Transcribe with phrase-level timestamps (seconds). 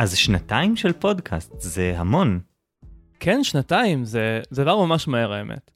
[0.00, 2.40] אז שנתיים של פודקאסט זה המון.
[3.20, 5.70] כן, שנתיים, זה, זה דבר ממש מהר האמת.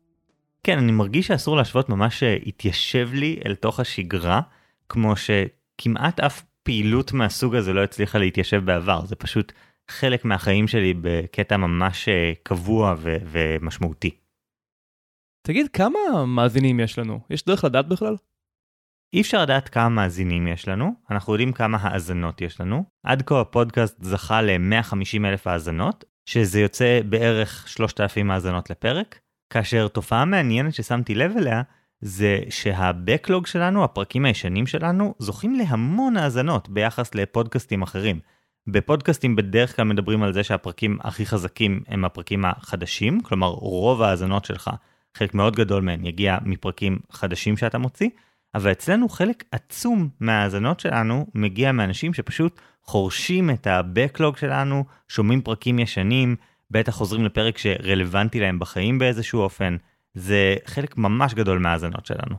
[0.63, 4.41] כן, אני מרגיש שאסור להשוות ממש התיישב לי אל תוך השגרה,
[4.89, 9.53] כמו שכמעט אף פעילות מהסוג הזה לא הצליחה להתיישב בעבר, זה פשוט
[9.89, 14.11] חלק מהחיים שלי בקטע ממש אה, קבוע ו- ומשמעותי.
[15.43, 17.21] תגיד, כמה מאזינים יש לנו?
[17.31, 18.17] יש דרך לדעת בכלל?
[19.15, 22.85] אי אפשר לדעת כמה מאזינים יש לנו, אנחנו יודעים כמה האזנות יש לנו.
[23.03, 29.19] עד כה הפודקאסט זכה ל-150 אלף האזנות, שזה יוצא בערך 3,000 האזנות לפרק,
[29.51, 31.63] כאשר תופעה מעניינת ששמתי לב אליה,
[32.01, 38.21] זה שהבקלוג שלנו, הפרקים הישנים שלנו, זוכים להמון האזנות ביחס לפודקאסטים אחרים.
[38.67, 44.45] בפודקאסטים בדרך כלל מדברים על זה שהפרקים הכי חזקים הם הפרקים החדשים, כלומר רוב ההאזנות
[44.45, 44.71] שלך,
[45.17, 48.09] חלק מאוד גדול מהן יגיע מפרקים חדשים שאתה מוציא,
[48.55, 55.79] אבל אצלנו חלק עצום מההאזנות שלנו מגיע מאנשים שפשוט חורשים את ה-Backlog שלנו, שומעים פרקים
[55.79, 56.37] ישנים,
[56.71, 59.77] בטח חוזרים לפרק שרלוונטי להם בחיים באיזשהו אופן.
[60.15, 62.37] זה חלק ממש גדול מההאזנות שלנו.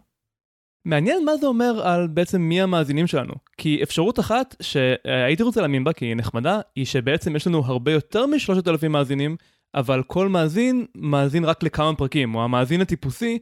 [0.85, 3.33] מעניין מה זה אומר על בעצם מי המאזינים שלנו.
[3.57, 7.91] כי אפשרות אחת שהייתי רוצה להאמין בה, כי היא נחמדה, היא שבעצם יש לנו הרבה
[7.91, 9.35] יותר משלושת אלפים מאזינים,
[9.75, 13.39] אבל כל מאזין מאזין רק לכמה פרקים, או המאזין הטיפוסי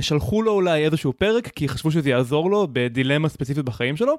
[0.00, 4.14] שלחו לו אולי איזשהו פרק, כי חשבו שזה יעזור לו בדילמה ספציפית בחיים שלו,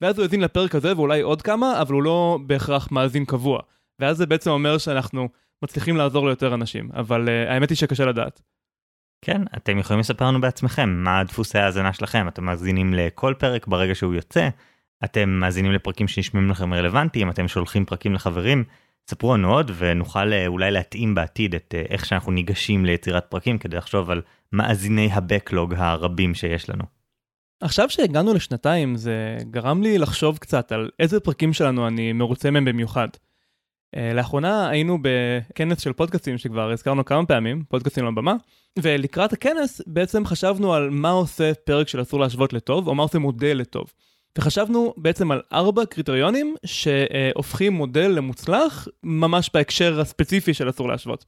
[0.00, 3.60] ואז הוא האזין לפרק הזה ואולי עוד כמה, אבל הוא לא בהכרח מאזין קבוע.
[4.00, 5.28] ואז זה בעצם אומר שאנחנו
[5.62, 8.42] מצליחים לעזור ליותר אנשים, אבל uh, האמת היא שקשה לדעת.
[9.24, 13.94] כן, אתם יכולים לספר לנו בעצמכם מה דפוסי ההאזנה שלכם, אתם מאזינים לכל פרק ברגע
[13.94, 14.48] שהוא יוצא,
[15.04, 18.64] אתם מאזינים לפרקים שנשמעים לכם רלוונטיים, אתם שולחים פרקים לחברים,
[19.08, 23.58] ספרו לנו עוד ונוכל אה, אולי להתאים בעתיד את אה, איך שאנחנו ניגשים ליצירת פרקים
[23.58, 26.84] כדי לחשוב על מאזיני הבקלוג הרבים שיש לנו.
[27.60, 32.64] עכשיו שהגענו לשנתיים זה גרם לי לחשוב קצת על איזה פרקים שלנו אני מרוצה מהם
[32.64, 33.08] במיוחד.
[33.96, 38.34] Uh, לאחרונה היינו בכנס של פודקאסטים שכבר הזכרנו כמה פעמים, פודקאסטים לבמה,
[38.78, 43.18] ולקראת הכנס בעצם חשבנו על מה עושה פרק של אסור להשוות לטוב, או מה עושה
[43.18, 43.92] מודל לטוב.
[44.38, 51.24] וחשבנו בעצם על ארבע קריטריונים שהופכים מודל למוצלח ממש בהקשר הספציפי של אסור להשוות.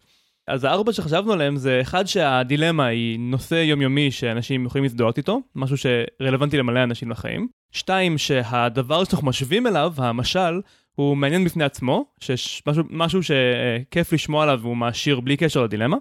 [0.47, 5.77] אז הארבע שחשבנו עליהם זה אחד שהדילמה היא נושא יומיומי שאנשים יכולים להזדהות איתו, משהו
[5.77, 7.49] שרלוונטי למלא אנשים לחיים.
[7.73, 10.61] שתיים, שהדבר שאנחנו משווים אליו, המשל,
[10.95, 15.97] הוא מעניין בפני עצמו, שיש משהו, משהו שכיף לשמוע עליו והוא מעשיר בלי קשר לדילמה.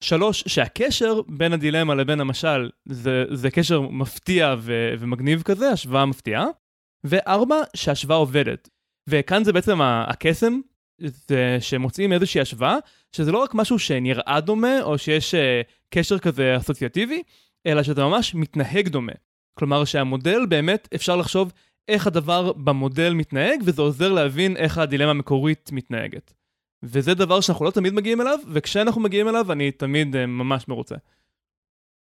[0.00, 6.46] שלוש, שהקשר בין הדילמה לבין המשל זה, זה קשר מפתיע ו, ומגניב כזה, השוואה מפתיעה.
[7.04, 8.68] וארבע, שהשוואה עובדת.
[9.08, 10.60] וכאן זה בעצם הקסם,
[10.98, 12.76] זה שמוצאים איזושהי השוואה,
[13.12, 15.38] שזה לא רק משהו שנראה דומה, או שיש uh,
[15.90, 17.22] קשר כזה אסוציאטיבי,
[17.66, 19.12] אלא שזה ממש מתנהג דומה.
[19.58, 21.52] כלומר שהמודל באמת אפשר לחשוב
[21.88, 26.34] איך הדבר במודל מתנהג, וזה עוזר להבין איך הדילמה המקורית מתנהגת.
[26.84, 30.94] וזה דבר שאנחנו לא תמיד מגיעים אליו, וכשאנחנו מגיעים אליו אני תמיד uh, ממש מרוצה.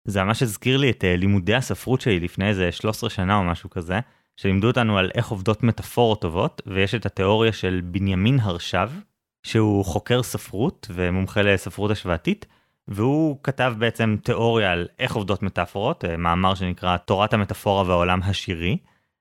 [0.04, 3.70] זה ממש הזכיר לי את uh, לימודי הספרות שלי לפני איזה 13 שנה או משהו
[3.70, 4.00] כזה,
[4.36, 8.90] שלימדו אותנו על איך עובדות מטאפורות טובות, ויש את התיאוריה של בנימין הרשב,
[9.42, 12.46] שהוא חוקר ספרות ומומחה לספרות השוואתית,
[12.88, 18.76] והוא כתב בעצם תיאוריה על איך עובדות מטאפורות, אה, מאמר שנקרא תורת המטאפורה והעולם השירי,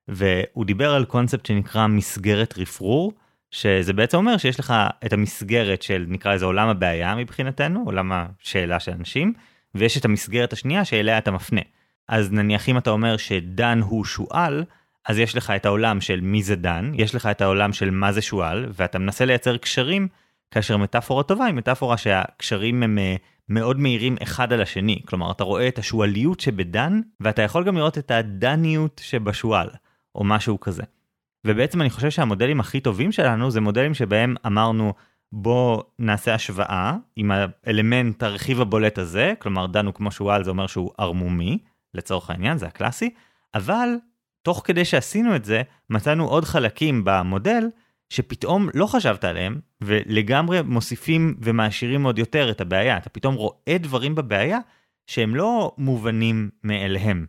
[0.07, 3.13] והוא דיבר על קונספט שנקרא מסגרת רפרור,
[3.51, 4.73] שזה בעצם אומר שיש לך
[5.05, 9.33] את המסגרת של נקרא לזה עולם הבעיה מבחינתנו, עולם השאלה של אנשים,
[9.75, 11.61] ויש את המסגרת השנייה שאליה אתה מפנה.
[12.07, 14.63] אז נניח אם אתה אומר שדן הוא שועל,
[15.07, 18.11] אז יש לך את העולם של מי זה דן, יש לך את העולם של מה
[18.11, 20.07] זה שועל, ואתה מנסה לייצר קשרים,
[20.51, 23.15] כאשר מטאפורה טובה היא מטאפורה שהקשרים הם אה,
[23.49, 25.01] מאוד מהירים אחד על השני.
[25.05, 29.69] כלומר, אתה רואה את השועליות שבדן, ואתה יכול גם לראות את הדניות שבשועל,
[30.15, 30.83] או משהו כזה.
[31.47, 34.93] ובעצם אני חושב שהמודלים הכי טובים שלנו זה מודלים שבהם אמרנו
[35.31, 40.91] בוא נעשה השוואה עם האלמנט הרכיב הבולט הזה, כלומר הוא כמו שועל זה אומר שהוא
[40.97, 41.57] ערמומי,
[41.93, 43.09] לצורך העניין זה הקלאסי,
[43.55, 43.89] אבל
[44.41, 47.63] תוך כדי שעשינו את זה מצאנו עוד חלקים במודל
[48.09, 54.15] שפתאום לא חשבת עליהם ולגמרי מוסיפים ומעשירים עוד יותר את הבעיה, אתה פתאום רואה דברים
[54.15, 54.59] בבעיה
[55.07, 57.25] שהם לא מובנים מאליהם.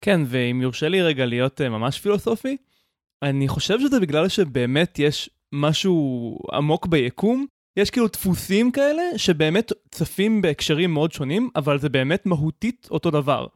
[0.00, 2.56] כן, ואם יורשה לי רגע להיות אה, ממש פילוסופי,
[3.22, 7.46] אני חושב שזה בגלל שבאמת יש משהו עמוק ביקום.
[7.76, 13.46] יש כאילו דפוסים כאלה שבאמת צפים בהקשרים מאוד שונים, אבל זה באמת מהותית אותו דבר.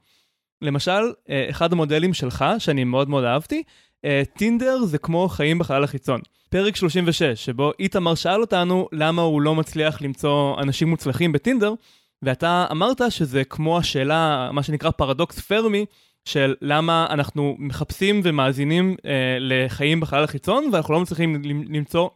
[0.62, 3.62] למשל, אה, אחד המודלים שלך, שאני מאוד מאוד אהבתי,
[4.04, 6.20] אה, טינדר זה כמו חיים בחלל החיצון.
[6.50, 11.74] פרק 36, שבו איתמר שאל אותנו למה הוא לא מצליח למצוא אנשים מוצלחים בטינדר,
[12.22, 15.86] ואתה אמרת שזה כמו השאלה, מה שנקרא פרדוקס פרמי,
[16.24, 22.08] של למה אנחנו מחפשים ומאזינים אה, לחיים בחלל החיצון, ואנחנו לא מצליחים למצוא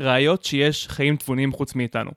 [0.00, 2.10] ראיות שיש חיים תבוניים חוץ מאיתנו.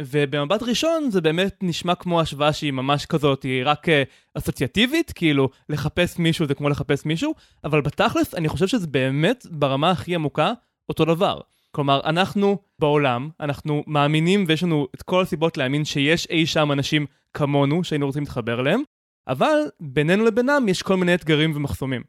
[0.00, 3.92] ובמבט ראשון זה באמת נשמע כמו השוואה שהיא ממש כזאת, היא רק uh,
[4.38, 7.34] אסוציאטיבית, כאילו לחפש מישהו זה כמו לחפש מישהו,
[7.64, 10.52] אבל בתכלס אני חושב שזה באמת ברמה הכי עמוקה
[10.88, 11.40] אותו דבר.
[11.70, 17.06] כלומר, אנחנו בעולם, אנחנו מאמינים ויש לנו את כל הסיבות להאמין שיש אי שם אנשים
[17.34, 18.82] כמונו שהיינו רוצים להתחבר אליהם,
[19.28, 22.02] אבל בינינו לבינם יש כל מיני אתגרים ומחסומים.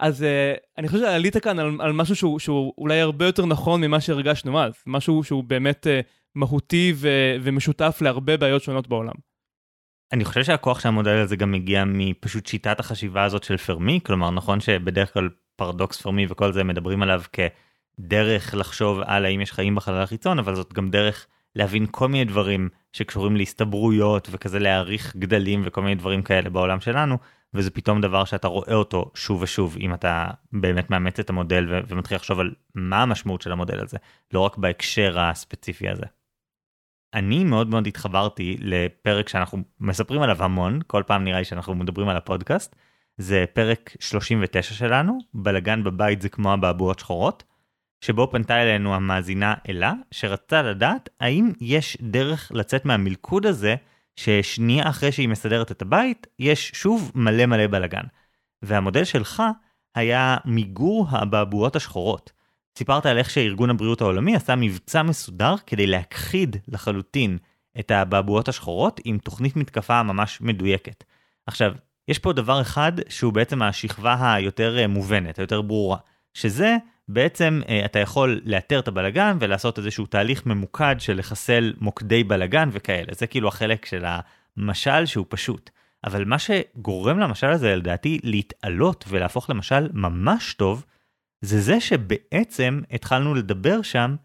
[0.00, 3.80] אז uh, אני חושב שעלית כאן על, על משהו שהוא, שהוא אולי הרבה יותר נכון
[3.80, 9.14] ממה שהרגשנו אז, משהו שהוא באמת uh, מהותי ו- ומשותף להרבה בעיות שונות בעולם.
[10.12, 14.30] אני חושב שהכוח של המודל הזה גם מגיע מפשוט שיטת החשיבה הזאת של פרמי, כלומר
[14.30, 19.74] נכון שבדרך כלל פרדוקס פרמי וכל זה מדברים עליו כדרך לחשוב על האם יש חיים
[19.74, 21.26] בחלל החיצון, אבל זאת גם דרך
[21.56, 27.18] להבין כל מיני דברים שקשורים להסתברויות וכזה להעריך גדלים וכל מיני דברים כאלה בעולם שלנו,
[27.54, 31.80] וזה פתאום דבר שאתה רואה אותו שוב ושוב אם אתה באמת מאמץ את המודל ו-
[31.88, 33.96] ומתחיל לחשוב על מה המשמעות של המודל הזה,
[34.32, 36.06] לא רק בהקשר הספציפי הזה.
[37.14, 42.08] אני מאוד מאוד התחברתי לפרק שאנחנו מספרים עליו המון, כל פעם נראה לי שאנחנו מדברים
[42.08, 42.76] על הפודקאסט.
[43.18, 47.44] זה פרק 39 שלנו, בלגן בבית זה כמו הבעבועות שחורות,
[48.06, 53.74] שבו פנתה אלינו המאזינה אלה, שרצתה לדעת האם יש דרך לצאת מהמלכוד הזה,
[54.16, 58.02] ששנייה אחרי שהיא מסדרת את הבית, יש שוב מלא מלא בלגן.
[58.62, 59.42] והמודל שלך
[59.94, 62.32] היה מיגור הבעבועות השחורות.
[62.78, 67.38] סיפרת על איך שארגון הבריאות העולמי עשה מבצע מסודר כדי להכחיד לחלוטין
[67.78, 71.04] את הבעבועות השחורות עם תוכנית מתקפה ממש מדויקת.
[71.46, 71.72] עכשיו,
[72.08, 75.98] יש פה דבר אחד שהוא בעצם השכבה היותר אה, מובנת, היותר ברורה,
[76.34, 76.76] שזה
[77.08, 82.68] בעצם אה, אתה יכול לאתר את הבלגן ולעשות איזשהו תהליך ממוקד של לחסל מוקדי בלגן
[82.72, 84.04] וכאלה, זה כאילו החלק של
[84.56, 85.70] המשל שהוא פשוט.
[86.04, 90.84] אבל מה שגורם למשל הזה לדעתי להתעלות ולהפוך למשל ממש טוב,
[91.40, 94.16] זה זה שבעצם התחלנו לדבר שם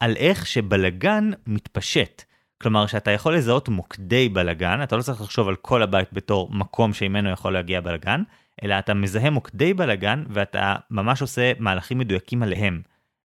[0.00, 2.22] על איך שבלגן מתפשט.
[2.62, 6.92] כלומר שאתה יכול לזהות מוקדי בלגן, אתה לא צריך לחשוב על כל הבית בתור מקום
[6.92, 8.22] שממנו יכול להגיע בלגן,
[8.64, 12.82] אלא אתה מזהה מוקדי בלגן ואתה ממש עושה מהלכים מדויקים עליהם.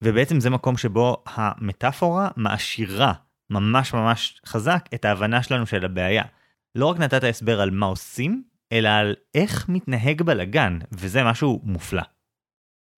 [0.04, 3.12] ובעצם זה מקום שבו המטאפורה מעשירה
[3.50, 6.24] ממש ממש חזק את ההבנה שלנו של הבעיה.
[6.74, 8.42] לא רק נתת הסבר על מה עושים,
[8.72, 12.02] אלא על איך מתנהג בלגן, וזה משהו מופלא.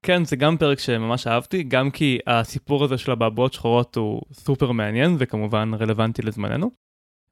[0.02, 4.73] כן, זה גם פרק שממש אהבתי, גם כי הסיפור הזה של הבעבועות שחורות הוא סופר
[4.73, 6.70] מעניין וכמובן רלוונטי לזמננו.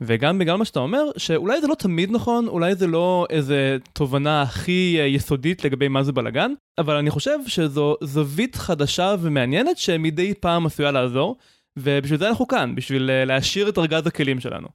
[0.00, 4.42] וגם בגלל מה שאתה אומר, שאולי זה לא תמיד נכון, אולי זה לא איזה תובנה
[4.42, 10.66] הכי יסודית לגבי מה זה בלאגן, אבל אני חושב שזו זווית חדשה ומעניינת שמדי פעם
[10.66, 11.36] עשויה לעזור,
[11.78, 14.68] ובשביל זה אנחנו כאן, בשביל אה, להשאיר את ארגז הכלים שלנו.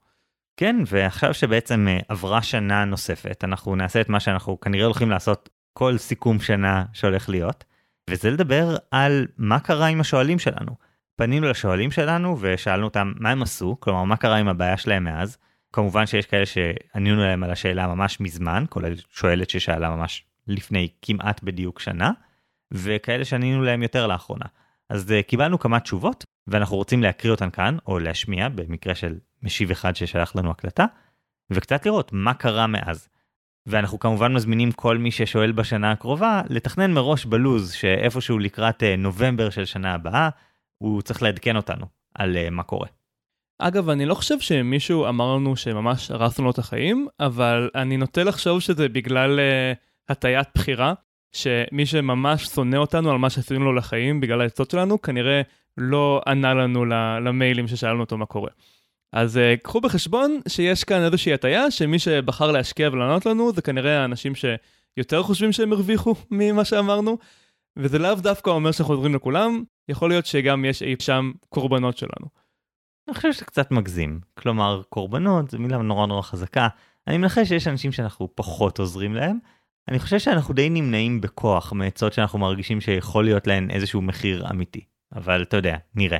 [0.57, 5.49] כן, ועכשיו שבעצם אה, עברה שנה נוספת, אנחנו נעשה את מה שאנחנו כנראה הולכים לעשות
[5.73, 7.63] כל סיכום שנה שהולך להיות,
[8.09, 10.88] וזה לדבר על מה קרה עם השואלים שלנו.
[11.19, 15.37] פנינו לשואלים שלנו ושאלנו אותם מה הם עשו, כלומר מה קרה עם הבעיה שלהם מאז.
[15.73, 21.43] כמובן שיש כאלה שענינו להם על השאלה ממש מזמן, כולל שואלת ששאלה ממש לפני כמעט
[21.43, 22.11] בדיוק שנה,
[22.71, 24.45] וכאלה שענינו להם יותר לאחרונה.
[24.89, 29.71] אז uh, קיבלנו כמה תשובות, ואנחנו רוצים להקריא אותן כאן, או להשמיע, במקרה של משיב
[29.71, 30.85] אחד ששלח לנו הקלטה,
[31.51, 33.09] וקצת לראות מה קרה מאז.
[33.67, 39.49] ואנחנו כמובן מזמינים כל מי ששואל בשנה הקרובה לתכנן מראש בלוז שאיפשהו לקראת uh, נובמבר
[39.49, 40.29] של שנה הבאה,
[40.79, 42.87] הוא צריך לעדכן אותנו על uh, מה קורה.
[43.59, 48.23] אגב, אני לא חושב שמישהו אמר לנו שממש הרסנו לו את החיים, אבל אני נוטה
[48.23, 49.77] לחשוב שזה בגלל uh,
[50.09, 50.93] הטיית בחירה,
[51.31, 55.41] שמי שממש שונא אותנו על מה שעשינו לו לחיים בגלל העצות שלנו, כנראה
[55.77, 56.85] לא ענה לנו
[57.25, 58.49] למיילים ששאלנו אותו מה קורה.
[59.11, 64.01] אז uh, קחו בחשבון שיש כאן איזושהי הטיה שמי שבחר להשקיע ולענות לנו זה כנראה
[64.01, 67.17] האנשים שיותר חושבים שהם הרוויחו ממה שאמרנו,
[67.79, 72.27] וזה לאו דווקא אומר שאנחנו עוזרים לכולם, יכול להיות שגם יש אי שם קורבנות שלנו.
[73.07, 76.67] אני חושב שזה קצת מגזים, כלומר קורבנות זו מילה נורא נורא חזקה,
[77.07, 79.37] אני מנחש שיש אנשים שאנחנו פחות עוזרים להם,
[79.87, 84.81] אני חושב שאנחנו די נמנעים בכוח מעצות שאנחנו מרגישים שיכול להיות להן איזשהו מחיר אמיתי,
[85.15, 86.17] אבל אתה יודע, נראה.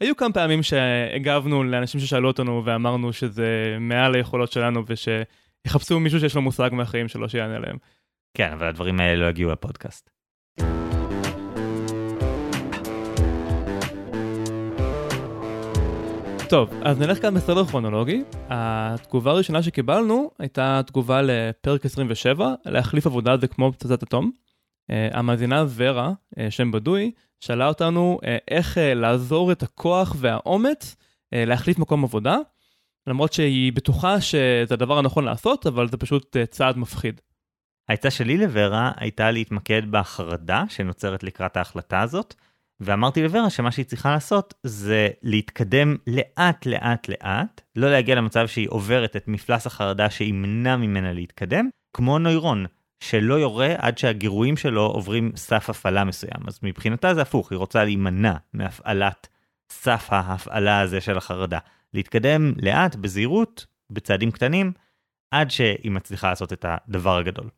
[0.00, 6.34] היו כמה פעמים שהגבנו לאנשים ששאלו אותנו ואמרנו שזה מעל היכולות שלנו ושיחפשו מישהו שיש
[6.34, 7.76] לו מושג מהחיים שלו שיענה להם.
[8.34, 10.11] כן, אבל הדברים האלה לא יגיעו לפודקאסט.
[16.52, 18.22] טוב, אז נלך כאן בסדר כרונולוגי.
[18.48, 24.30] התגובה הראשונה שקיבלנו הייתה תגובה לפרק 27, להחליף עבודה זה כמו פצצת אטום.
[24.90, 30.96] Uh, המאזינה ורה, uh, שם בדוי, שאלה אותנו uh, איך uh, לעזור את הכוח והאומץ
[30.96, 30.98] uh,
[31.32, 32.36] להחליף מקום עבודה,
[33.06, 37.20] למרות שהיא בטוחה שזה הדבר הנכון לעשות, אבל זה פשוט uh, צעד מפחיד.
[37.88, 42.34] העצה שלי לוורה הייתה להתמקד בחרדה שנוצרת לקראת ההחלטה הזאת,
[42.84, 48.68] ואמרתי לוורה שמה שהיא צריכה לעשות זה להתקדם לאט לאט לאט, לא להגיע למצב שהיא
[48.70, 52.66] עוברת את מפלס החרדה שימנע ממנה להתקדם, כמו נוירון,
[53.00, 56.40] שלא יורה עד שהגירויים שלו עוברים סף הפעלה מסוים.
[56.46, 59.28] אז מבחינתה זה הפוך, היא רוצה להימנע מהפעלת
[59.70, 61.58] סף ההפעלה הזה של החרדה.
[61.94, 64.72] להתקדם לאט, בזהירות, בצעדים קטנים,
[65.30, 67.48] עד שהיא מצליחה לעשות את הדבר הגדול.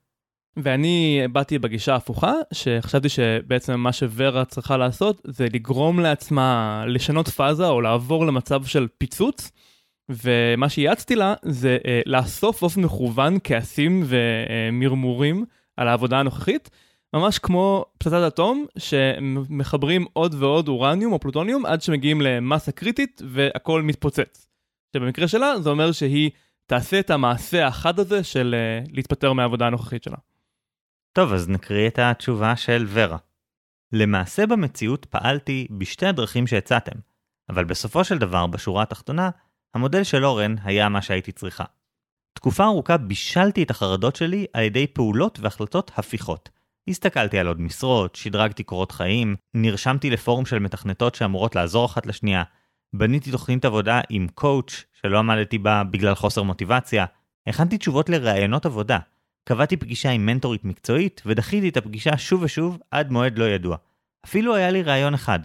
[0.57, 7.69] ואני באתי בגישה הפוכה, שחשבתי שבעצם מה שוורה צריכה לעשות זה לגרום לעצמה לשנות פאזה
[7.69, 9.51] או לעבור למצב של פיצוץ,
[10.09, 15.45] ומה שייעצתי לה זה אה, לאסוף באופן מכוון כעסים ומרמורים
[15.77, 16.71] על העבודה הנוכחית,
[17.15, 23.83] ממש כמו פצצת אטום שמחברים עוד ועוד אורניום או פלוטוניום עד שמגיעים למסה קריטית והכל
[23.83, 24.47] מתפוצץ.
[24.97, 26.31] שבמקרה שלה זה אומר שהיא
[26.67, 30.17] תעשה את המעשה האחד הזה של uh, להתפטר מהעבודה הנוכחית שלה.
[31.17, 33.19] טוב, אז נקריא את התשובה של ורה.
[33.93, 36.99] למעשה במציאות פעלתי בשתי הדרכים שהצעתם,
[37.49, 39.31] אבל בסופו של דבר, בשורה התחתונה,
[39.75, 41.65] המודל של אורן היה מה שהייתי צריכה.
[42.33, 46.49] תקופה ארוכה בישלתי את החרדות שלי על ידי פעולות והחלטות הפיכות.
[46.89, 52.43] הסתכלתי על עוד משרות, שדרגתי קורות חיים, נרשמתי לפורום של מתכנתות שאמורות לעזור אחת לשנייה,
[52.93, 57.05] בניתי תוכנית עבודה עם קואוץ' שלא עמדתי בה בגלל חוסר מוטיבציה,
[57.47, 58.99] הכנתי תשובות לראיונות עבודה,
[59.45, 63.77] קבעתי פגישה עם מנטורית מקצועית ודחיתי את הפגישה שוב ושוב עד מועד לא ידוע.
[64.25, 65.39] אפילו היה לי ראיון אחד.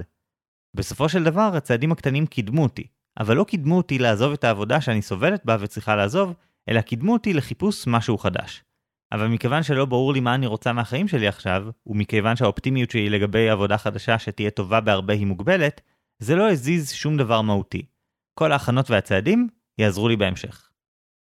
[0.73, 2.87] בסופו של דבר הצעדים הקטנים קידמו אותי,
[3.19, 6.33] אבל לא קידמו אותי לעזוב את העבודה שאני סובלת בה וצריכה לעזוב,
[6.69, 8.63] אלא קידמו אותי לחיפוש משהו חדש.
[9.11, 13.49] אבל מכיוון שלא ברור לי מה אני רוצה מהחיים שלי עכשיו, ומכיוון שהאופטימיות שלי לגבי
[13.49, 15.81] עבודה חדשה שתהיה טובה בהרבה היא מוגבלת,
[16.19, 17.85] זה לא הזיז שום דבר מהותי.
[18.33, 20.68] כל ההכנות והצעדים יעזרו לי בהמשך.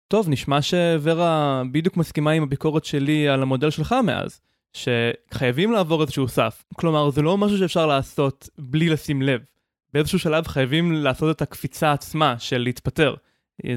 [0.08, 4.42] טוב, נשמע שוורה בדיוק מסכימה עם הביקורת שלי על המודל שלך מאז,
[4.74, 6.64] שחייבים לעבור איזשהו סף.
[6.74, 9.42] כלומר, זה לא משהו שאפשר לעשות בלי לשים לב.
[9.94, 13.16] באיזשהו שלב חייבים לעשות את הקפיצה עצמה של להתפטר.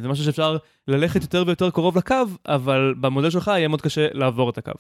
[0.00, 0.56] זה משהו שאפשר
[0.88, 2.14] ללכת יותר ויותר קרוב לקו,
[2.46, 4.72] אבל במודל שלך יהיה מאוד קשה לעבור את הקו.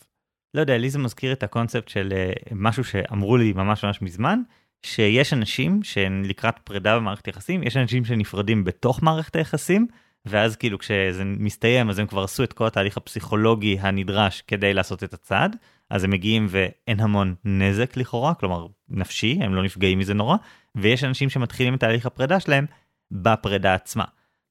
[0.54, 4.40] לא יודע, לי זה מזכיר את הקונספט של uh, משהו שאמרו לי ממש ממש מזמן,
[4.82, 9.86] שיש אנשים שהם לקראת פרידה במערכת יחסים, יש אנשים שנפרדים בתוך מערכת היחסים,
[10.26, 15.04] ואז כאילו כשזה מסתיים אז הם כבר עשו את כל התהליך הפסיכולוגי הנדרש כדי לעשות
[15.04, 15.56] את הצעד,
[15.90, 20.36] אז הם מגיעים ואין המון נזק לכאורה, כלומר נפשי, הם לא נפגעים מזה נורא,
[20.74, 22.66] ויש אנשים שמתחילים את תהליך הפרידה שלהם
[23.10, 24.04] בפרידה עצמה.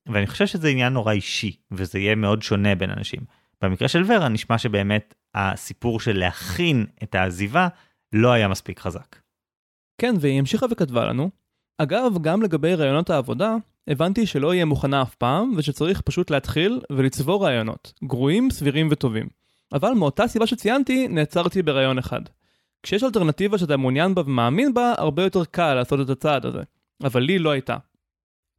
[0.07, 3.19] ואני חושב שזה עניין נורא אישי, וזה יהיה מאוד שונה בין אנשים.
[3.61, 7.67] במקרה של ורה נשמע שבאמת הסיפור של להכין את העזיבה
[8.13, 9.15] לא היה מספיק חזק.
[10.01, 11.29] כן, והיא המשיכה וכתבה לנו.
[11.77, 13.55] אגב, גם לגבי רעיונות העבודה,
[13.89, 19.27] הבנתי שלא יהיה מוכנה אף פעם, ושצריך פשוט להתחיל ולצבור רעיונות, גרועים, סבירים וטובים.
[19.73, 22.21] אבל מאותה סיבה שציינתי, נעצרתי ברעיון אחד.
[22.83, 26.63] כשיש אלטרנטיבה שאתה מעוניין בה ומאמין בה, הרבה יותר קל לעשות את הצעד הזה.
[27.03, 27.77] אבל לי לא הייתה.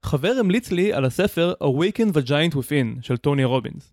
[0.02, 3.92] חבר המליץ לי על הספר Awaken the Giant Within של טוני רובינס.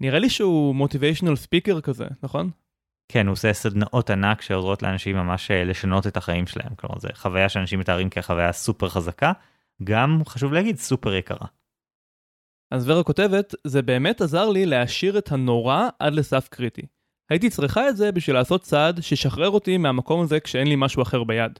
[0.00, 2.50] נראה לי שהוא מוטיביישנל ספיקר כזה, נכון?
[3.08, 6.74] כן, הוא עושה סדנאות ענק שעוזרות לאנשים ממש אה, לשנות את החיים שלהם.
[6.74, 9.32] כלומר, זו חוויה שאנשים מתארים כחוויה סופר חזקה,
[9.84, 11.46] גם, חשוב להגיד, סופר יקרה.
[12.70, 16.82] אז ורה כותבת, זה באמת עזר לי להשאיר את הנורא עד לסף קריטי.
[17.30, 21.24] הייתי צריכה את זה בשביל לעשות צעד שישחרר אותי מהמקום הזה כשאין לי משהו אחר
[21.24, 21.58] ביד.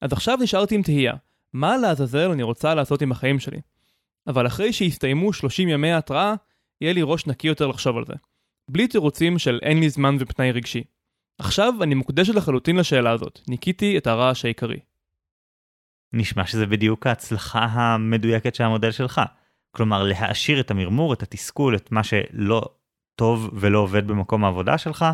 [0.00, 1.14] אז עכשיו נשארתי עם תהייה,
[1.52, 3.60] מה לעזאזל אני רוצה לעשות עם החיים שלי?
[4.26, 6.34] אבל אחרי שיסתיימו 30 ימי ההתראה,
[6.80, 8.14] יהיה לי ראש נקי יותר לחשוב על זה.
[8.70, 10.84] בלי תירוצים של אין לי זמן ופנאי רגשי.
[11.38, 14.78] עכשיו אני מוקדשת לחלוטין לשאלה הזאת, ניקיתי את הרעש העיקרי.
[16.12, 19.20] נשמע שזה בדיוק ההצלחה המדויקת של המודל שלך.
[19.70, 22.62] כלומר, להעשיר את המרמור, את התסכול, את מה שלא
[23.14, 25.06] טוב ולא עובד במקום העבודה שלך,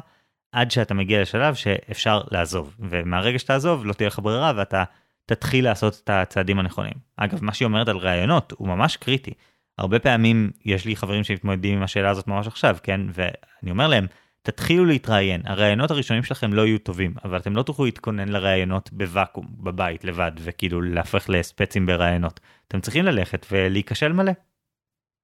[0.52, 2.76] עד שאתה מגיע לשלב שאפשר לעזוב.
[2.78, 4.84] ומהרגע שתעזוב, לא תהיה לך ברירה ואתה
[5.26, 6.92] תתחיל לעשות את הצעדים הנכונים.
[7.16, 9.34] אגב, מה שהיא אומרת על ראיונות הוא ממש קריטי.
[9.78, 13.00] הרבה פעמים יש לי חברים שמתמודדים עם השאלה הזאת ממש עכשיו, כן?
[13.12, 14.06] ואני אומר להם,
[14.46, 19.46] תתחילו להתראיין, הראיונות הראשונים שלכם לא יהיו טובים, אבל אתם לא תוכלו להתכונן לראיונות בוואקום,
[19.58, 22.40] בבית, לבד, וכאילו להפך לספצים בראיונות.
[22.68, 24.32] אתם צריכים ללכת ולהיכשל מלא.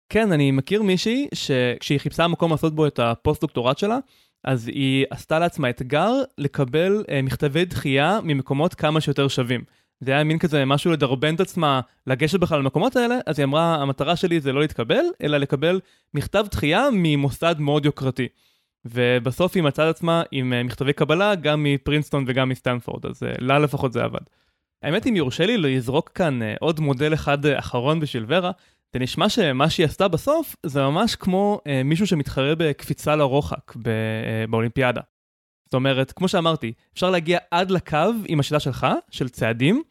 [0.09, 3.99] כן, אני מכיר מישהי שכשהיא חיפשה מקום לעשות בו את הפוסט-דוקטורט שלה,
[4.45, 9.65] אז היא עשתה לעצמה אתגר לקבל אה, מכתבי דחייה ממקומות כמה שיותר שווים.
[10.00, 13.75] זה היה מין כזה משהו לדרבן את עצמה לגשת בכלל למקומות האלה, אז היא אמרה,
[13.75, 15.81] המטרה שלי זה לא להתקבל, אלא לקבל
[16.15, 18.29] מכתב דחייה ממוסד מאוד יוקרתי.
[18.85, 23.33] ובסוף היא מצאה את עצמה עם אה, מכתבי קבלה גם מפרינסטון וגם מסטנפורד, אז אה,
[23.39, 24.21] לה לפחות זה עבד.
[24.83, 28.51] האמת אם יורשה לי לזרוק כאן אה, עוד מודל אחד אחרון בשביל ורה,
[28.93, 33.75] זה נשמע שמה שהיא עשתה בסוף זה ממש כמו מישהו שמתחרה בקפיצה לרוחק
[34.49, 35.01] באולימפיאדה.
[35.65, 39.83] זאת אומרת, כמו שאמרתי, אפשר להגיע עד לקו עם השיטה שלך, של צעדים,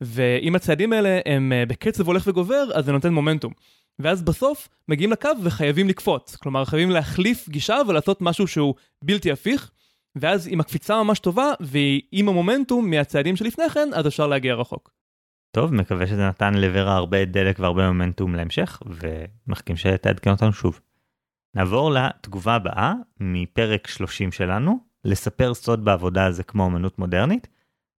[0.00, 3.52] ואם הצעדים האלה הם בקצב הולך וגובר, אז זה נותן מומנטום.
[3.98, 6.36] ואז בסוף מגיעים לקו וחייבים לקפוץ.
[6.36, 8.74] כלומר, חייבים להחליף גישה ולעשות משהו שהוא
[9.04, 9.70] בלתי הפיך,
[10.16, 14.90] ואז עם הקפיצה ממש טובה, ועם המומנטום מהצעדים שלפני כן, אז אפשר להגיע רחוק.
[15.50, 20.80] טוב, מקווה שזה נתן לוורה הרבה דלק והרבה מומנטום להמשך, ומחכים שתעדכן אותנו שוב.
[21.54, 27.48] נעבור לתגובה הבאה מפרק 30 שלנו, לספר סוד בעבודה זה כמו אמנות מודרנית.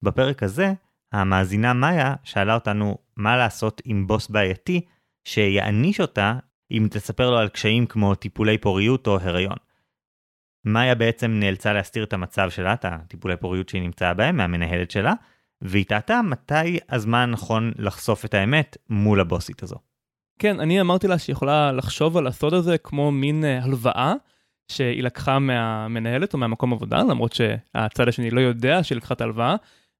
[0.03, 0.73] בפרק הזה,
[1.13, 4.81] המאזינה מאיה שאלה אותנו מה לעשות עם בוס בעייתי
[5.29, 6.35] שיעניש אותה
[6.71, 9.57] אם תספר לו על קשיים כמו טיפולי פוריות או הריון.
[10.65, 15.15] מאיה בעצם נאלצה להסתיר את המצב שלה, את הטיפולי פוריות שהיא נמצאה בהם, מהמנהלת שלה,
[15.63, 19.77] והיא טעתה מתי הזמן הנכון לחשוף את האמת מול הבוסית הזו.
[20.39, 24.15] כן, אני אמרתי לה שהיא יכולה לחשוב על הסוד הזה כמו מין אה, הלוואה
[24.69, 29.57] שהיא לקחה מהמנהלת או מהמקום עבודה, למרות שהצד השני לא יודע שהיא לקחה את ההלוואה,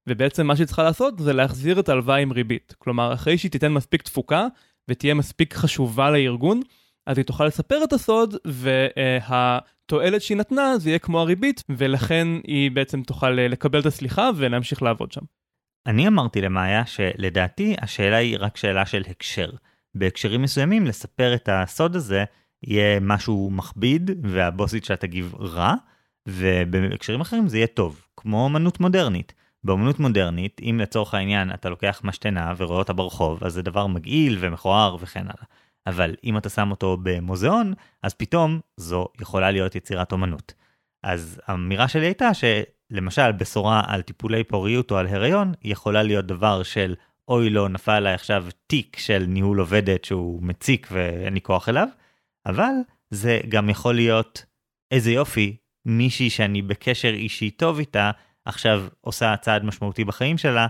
[0.07, 2.75] ובעצם מה שהיא צריכה לעשות זה להחזיר את ההלוואה עם ריבית.
[2.77, 4.47] כלומר, אחרי שהיא תיתן מספיק תפוקה
[4.89, 6.61] ותהיה מספיק חשובה לארגון,
[7.07, 12.71] אז היא תוכל לספר את הסוד, והתועלת שהיא נתנה זה יהיה כמו הריבית, ולכן היא
[12.71, 15.21] בעצם תוכל לקבל את הסליחה ולהמשיך לעבוד שם.
[15.87, 19.49] אני אמרתי למאיה שלדעתי השאלה היא רק שאלה של הקשר.
[19.95, 22.23] בהקשרים מסוימים לספר את הסוד הזה
[22.63, 25.73] יהיה משהו מכביד והבוסית שלה תגיב רע,
[26.27, 29.33] ובהקשרים אחרים זה יהיה טוב, כמו אמנות מודרנית.
[29.63, 34.37] באמנות מודרנית, אם לצורך העניין אתה לוקח משתנה ורואה אותה ברחוב, אז זה דבר מגעיל
[34.39, 35.45] ומכוער וכן הלאה.
[35.87, 37.73] אבל אם אתה שם אותו במוזיאון,
[38.03, 40.53] אז פתאום זו יכולה להיות יצירת אומנות.
[41.03, 46.63] אז האמירה שלי הייתה שלמשל בשורה על טיפולי פוריות או על הריון, יכולה להיות דבר
[46.63, 46.95] של
[47.27, 51.87] אוי לא נפל עליי עכשיו תיק של ניהול עובדת שהוא מציק ואין לי כוח אליו,
[52.45, 52.71] אבל
[53.09, 54.45] זה גם יכול להיות
[54.91, 58.11] איזה יופי, מישהי שאני בקשר אישי טוב איתה,
[58.45, 60.67] עכשיו עושה צעד משמעותי בחיים שלה,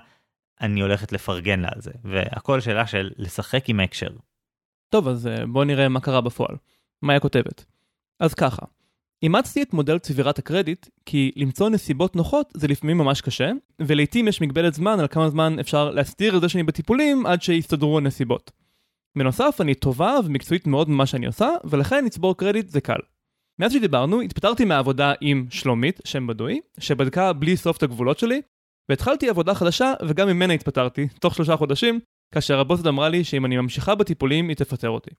[0.62, 4.10] אני הולכת לפרגן לה על זה, והכל שאלה של לשחק עם ההקשר.
[4.90, 6.56] טוב, אז אה, בואו נראה מה קרה בפועל.
[7.02, 7.66] מה היא כותבת?
[8.20, 8.66] אז ככה,
[9.24, 14.42] אימצתי את מודל צבירת הקרדיט, כי למצוא נסיבות נוחות זה לפעמים ממש קשה, ולעיתים יש
[14.42, 18.52] מגבלת זמן על כמה זמן אפשר להסתיר את זה שאני בטיפולים עד שיסתדרו הנסיבות.
[19.18, 23.00] בנוסף, אני טובה ומקצועית מאוד במה שאני עושה, ולכן לצבור קרדיט זה קל.
[23.60, 28.42] מאז שדיברנו, התפטרתי מהעבודה עם שלומית, שם בדוי, שבדקה בלי סוף את הגבולות שלי,
[28.90, 32.00] והתחלתי עבודה חדשה, וגם ממנה התפטרתי, תוך שלושה חודשים,
[32.34, 35.12] כאשר הבוסת אמרה לי שאם אני ממשיכה בטיפולים, היא תפטר אותי.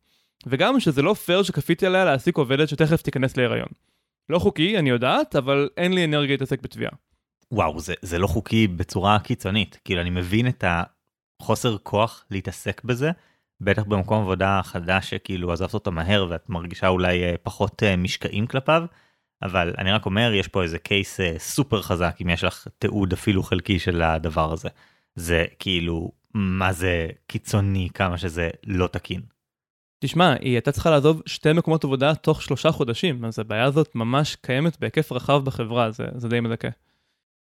[0.46, 3.68] וגם שזה לא פייר שכפיתי עליה להעסיק עובדת שתכף תיכנס להיריון.
[4.28, 6.92] לא חוקי, אני יודעת, אבל אין לי אנרגיה להתעסק בתביעה.
[7.52, 9.78] וואו, זה, זה לא חוקי בצורה קיצונית.
[9.84, 10.64] כאילו, אני מבין את
[11.40, 13.10] החוסר כוח להתעסק בזה,
[13.60, 18.46] בטח במקום עבודה חדש שכאילו עזבת אותו מהר ואת מרגישה אולי אה, פחות אה, משקעים
[18.46, 18.82] כלפיו.
[19.42, 23.12] אבל אני רק אומר יש פה איזה קייס אה, סופר חזק אם יש לך תיעוד
[23.12, 24.68] אפילו חלקי של הדבר הזה.
[25.14, 29.20] זה כאילו מה זה קיצוני כמה שזה לא תקין.
[30.04, 34.36] תשמע, היא הייתה צריכה לעזוב שתי מקומות עבודה תוך שלושה חודשים, אז הבעיה הזאת ממש
[34.36, 36.68] קיימת בהיקף רחב בחברה, זה, זה די מדכא.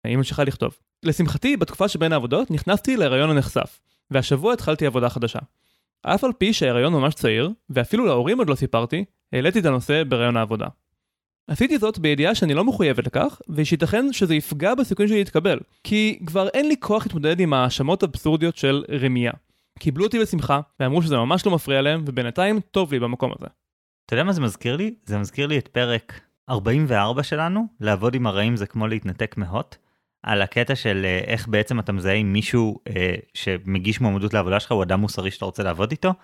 [0.04, 0.76] היא ממשיכה לכתוב.
[1.02, 3.80] לשמחתי, בתקופה שבין העבודות נכנסתי להיריון הנחשף,
[4.10, 5.38] והשבוע התחלתי עבודה חדשה.
[6.02, 10.36] אף על פי שההיריון ממש צעיר, ואפילו להורים עוד לא סיפרתי, העליתי את הנושא בהיריון
[10.36, 10.66] העבודה.
[11.48, 16.48] עשיתי זאת בידיעה שאני לא מחויבת לכך, ושייתכן שזה יפגע בסיכויים שלי להתקבל, כי כבר
[16.48, 19.32] אין לי כוח להתמודד עם ההאשמות האבסורדיות של רמייה.
[19.78, 23.46] קיבלו אותי בשמחה, ואמרו שזה ממש לא מפריע להם, ובינתיים טוב לי במקום הזה.
[24.06, 24.94] אתה יודע מה זה מזכיר לי?
[25.04, 29.76] זה מזכיר לי את פרק 44 שלנו, לעבוד עם הרעים זה כמו להתנתק מהוט.
[30.22, 34.72] על הקטע של אה, איך בעצם אתה מזהה עם מישהו אה, שמגיש מועמדות לעבודה שלך
[34.72, 36.14] הוא אדם מוסרי שאתה רוצה לעבוד איתו.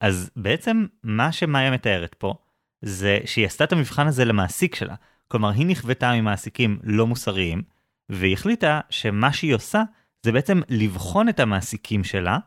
[0.00, 2.34] אז בעצם מה שמאיה מתארת פה
[2.82, 4.94] זה שהיא עשתה את המבחן הזה למעסיק שלה.
[5.28, 7.62] כלומר היא נכוותה ממעסיקים לא מוסריים
[8.08, 9.82] והיא החליטה שמה שהיא עושה
[10.22, 12.38] זה בעצם לבחון את המעסיקים שלה,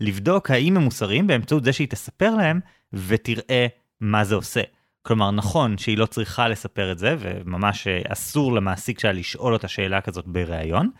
[0.00, 2.60] לבדוק האם הם מוסריים באמצעות זה שהיא תספר להם
[2.92, 3.66] ותראה
[4.00, 4.60] מה זה עושה.
[5.02, 9.68] כלומר, נכון שהיא לא צריכה לספר את זה, וממש אה, אסור למעסיק שלה לשאול אותה
[9.68, 10.90] שאלה כזאת בריאיון,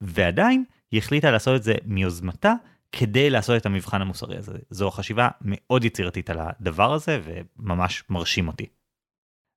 [0.00, 2.54] ועדיין היא החליטה לעשות את זה מיוזמתה,
[2.92, 4.58] כדי לעשות את המבחן המוסרי הזה.
[4.70, 8.66] זו חשיבה מאוד יצירתית על הדבר הזה, וממש מרשים אותי.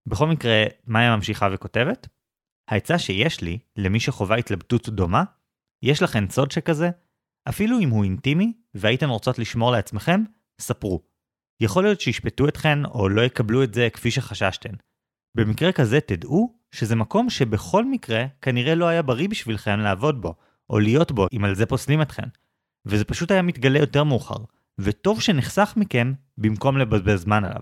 [0.06, 2.08] בכל מקרה, מאיה ממשיכה וכותבת,
[2.68, 5.24] העצה שיש לי, למי שחווה התלבטות דומה,
[5.84, 6.90] יש לכן סוד שכזה,
[7.50, 10.24] אפילו אם הוא אינטימי, והייתן רוצות לשמור לעצמכם,
[10.62, 11.13] ספרו.
[11.60, 14.74] יכול להיות שישפטו אתכן או לא יקבלו את זה כפי שחששתן.
[15.36, 20.36] במקרה כזה תדעו שזה מקום שבכל מקרה כנראה לא היה בריא בשבילכם לעבוד בו,
[20.70, 22.28] או להיות בו אם על זה פוסלים אתכן.
[22.86, 24.38] וזה פשוט היה מתגלה יותר מאוחר.
[24.80, 27.62] וטוב שנחסך מכם במקום לבזבז זמן עליו.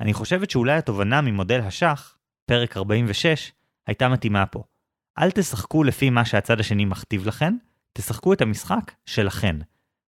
[0.00, 3.52] אני חושבת שאולי התובנה ממודל השח, פרק 46,
[3.86, 4.62] הייתה מתאימה פה.
[5.18, 7.54] אל תשחקו לפי מה שהצד השני מכתיב לכם,
[7.92, 9.56] תשחקו את המשחק שלכן.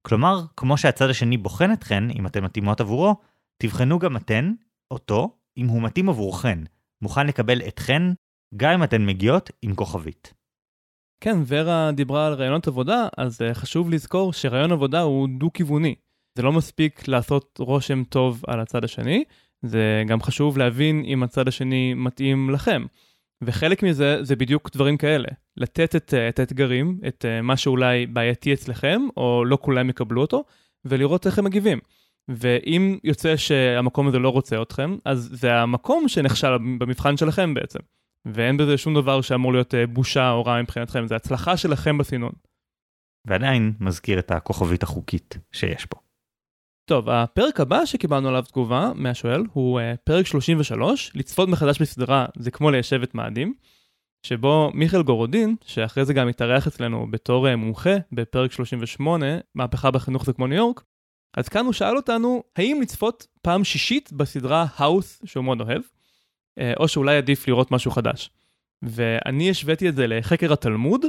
[0.03, 3.17] כלומר, כמו שהצד השני בוחן אתכן, אם אתן מתאימות עבורו,
[3.59, 4.53] תבחנו גם אתן,
[4.91, 6.59] אותו, אם הוא מתאים עבורכן,
[7.03, 8.03] מוכן לקבל אתכן,
[8.57, 10.35] גם אם אתן מגיעות עם כוכבית.
[11.21, 15.95] כן, ורה דיברה על רעיונות עבודה, אז uh, חשוב לזכור שרעיון עבודה הוא דו-כיווני.
[16.35, 19.25] זה לא מספיק לעשות רושם טוב על הצד השני,
[19.63, 22.87] זה גם חשוב להבין אם הצד השני מתאים לכם.
[23.43, 25.29] וחלק מזה זה בדיוק דברים כאלה,
[25.61, 30.45] לתת את, את האתגרים, את uh, מה שאולי בעייתי אצלכם, או לא כולם יקבלו אותו,
[30.85, 31.79] ולראות איך הם מגיבים.
[32.29, 37.79] ואם יוצא שהמקום הזה לא רוצה אתכם, אז זה המקום שנכשל במבחן שלכם בעצם.
[38.25, 42.33] ואין בזה שום דבר שאמור להיות אה, בושה או רע מבחינתכם, זה הצלחה שלכם בסינון.
[43.27, 45.99] ועדיין מזכיר את הכוכבית החוקית שיש פה.
[46.89, 52.71] טוב, הפרק הבא שקיבלנו עליו תגובה מהשואל הוא פרק 33, לצפות מחדש בסדרה זה כמו
[52.71, 53.55] ליישב את מאדים,
[54.23, 60.25] שבו מיכאל גורודין, שאחרי זה גם התארח אצלנו בתור uh, מומחה בפרק 38, מהפכה בחינוך
[60.25, 60.83] זה כמו ניו יורק,
[61.37, 65.83] אז כאן הוא שאל אותנו האם לצפות פעם שישית בסדרה האוס שהוא מאוד אוהב,
[66.59, 68.31] אה, או שאולי עדיף לראות משהו חדש.
[68.83, 71.01] ואני השוויתי את זה לחקר התלמוד,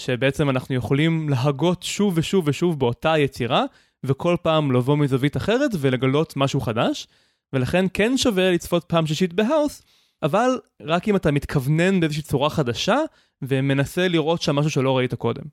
[0.00, 3.64] שבעצם אנחנו יכולים להגות שוב ושוב ושוב באותה יצירה,
[4.04, 7.06] וכל פעם לבוא מזווית אחרת ולגלות משהו חדש,
[7.52, 9.82] ולכן כן שווה לצפות פעם שישית בהאוס,
[10.22, 12.98] אבל רק אם אתה מתכוונן באיזושהי צורה חדשה,
[13.42, 15.44] ומנסה לראות שם משהו שלא ראית קודם.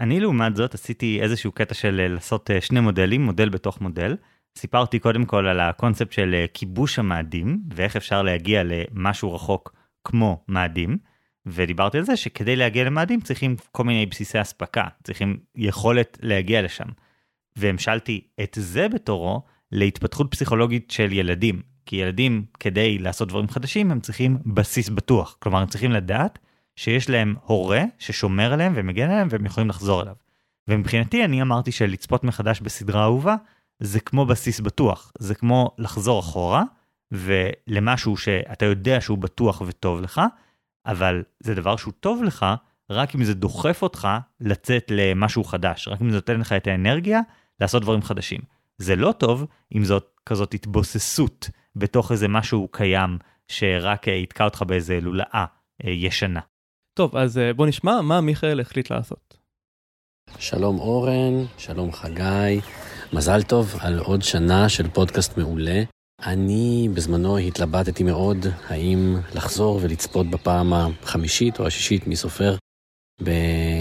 [0.00, 4.16] אני לעומת זאת עשיתי איזשהו קטע של לעשות אה, שני מודלים, מודל בתוך מודל.
[4.58, 9.74] סיפרתי קודם כל על הקונספט של אה, כיבוש המאדים ואיך אפשר להגיע למשהו רחוק
[10.04, 10.98] כמו מאדים.
[11.46, 16.88] ודיברתי על זה שכדי להגיע למאדים צריכים כל מיני בסיסי אספקה, צריכים יכולת להגיע לשם.
[17.56, 21.62] והמשלתי את זה בתורו להתפתחות פסיכולוגית של ילדים.
[21.86, 25.36] כי ילדים, כדי לעשות דברים חדשים, הם צריכים בסיס בטוח.
[25.38, 26.38] כלומר, הם צריכים לדעת
[26.76, 30.14] שיש להם הורה ששומר עליהם ומגן עליהם והם יכולים לחזור אליו.
[30.68, 33.36] ומבחינתי אני אמרתי שלצפות מחדש בסדרה אהובה
[33.80, 36.64] זה כמו בסיס בטוח, זה כמו לחזור אחורה
[37.12, 40.20] ולמשהו שאתה יודע שהוא בטוח וטוב לך,
[40.86, 42.46] אבל זה דבר שהוא טוב לך
[42.90, 44.08] רק אם זה דוחף אותך
[44.40, 47.20] לצאת למשהו חדש, רק אם זה נותן לך את האנרגיה
[47.60, 48.40] לעשות דברים חדשים.
[48.78, 55.00] זה לא טוב אם זאת כזאת התבוססות בתוך איזה משהו קיים שרק יתקע אותך באיזה
[55.00, 55.44] לולאה
[55.84, 56.40] אה, ישנה.
[56.94, 59.36] טוב, אז אה, בוא נשמע מה מיכאל החליט לעשות.
[60.38, 62.60] שלום אורן, שלום חגי,
[63.12, 65.82] מזל טוב על עוד שנה של פודקאסט מעולה.
[66.26, 72.56] אני בזמנו התלבטתי מאוד האם לחזור ולצפות בפעם החמישית או השישית, מי סופר,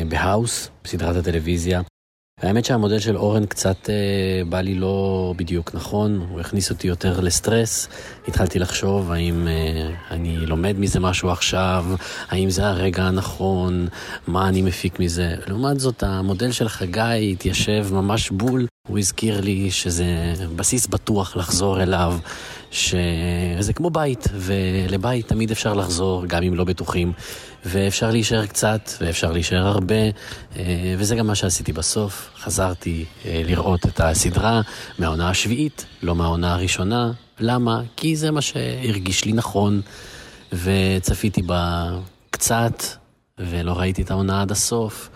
[0.10, 1.82] בהאוס, בסדרת הטלוויזיה.
[2.42, 7.20] האמת שהמודל של אורן קצת אה, בא לי לא בדיוק נכון, הוא הכניס אותי יותר
[7.20, 7.88] לסטרס.
[8.28, 11.86] התחלתי לחשוב האם אה, אני לומד מזה משהו עכשיו,
[12.30, 13.88] האם זה הרגע הנכון,
[14.28, 15.36] מה אני מפיק מזה.
[15.48, 18.66] לעומת זאת, המודל של חגי התיישב ממש בול.
[18.90, 22.18] הוא הזכיר לי שזה בסיס בטוח לחזור אליו,
[22.72, 27.14] שזה כמו בית, ולבית תמיד אפשר לחזור, גם אם לא בטוחים.
[27.66, 29.96] ואפשר להישאר קצת, ואפשר להישאר הרבה,
[30.56, 32.30] אה, וזה גם מה שעשיתי בסוף.
[32.40, 34.62] חזרתי אה, לראות את הסדרה
[35.00, 37.12] מהעונה השביעית, לא מהעונה הראשונה.
[37.40, 37.82] למה?
[37.96, 39.82] כי זה מה שהרגיש לי נכון,
[40.54, 41.90] וצפיתי בה
[42.30, 42.84] קצת,
[43.40, 45.10] ולא ראיתי את העונה עד הסוף.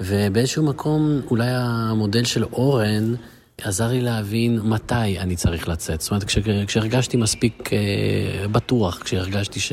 [0.00, 3.14] ובאיזשהו מקום, אולי המודל של אורן
[3.62, 6.00] עזר לי להבין מתי אני צריך לצאת.
[6.00, 6.24] זאת אומרת,
[6.66, 9.72] כשהרגשתי מספיק אה, בטוח, כשהרגשתי ש...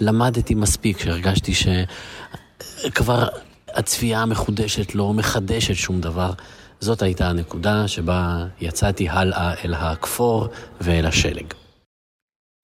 [0.00, 3.28] למדתי מספיק, שהרגשתי שכבר
[3.68, 6.32] הצפייה המחודשת לא מחדשת שום דבר.
[6.80, 10.48] זאת הייתה הנקודה שבה יצאתי הלאה אל הכפור
[10.80, 11.54] ואל השלג.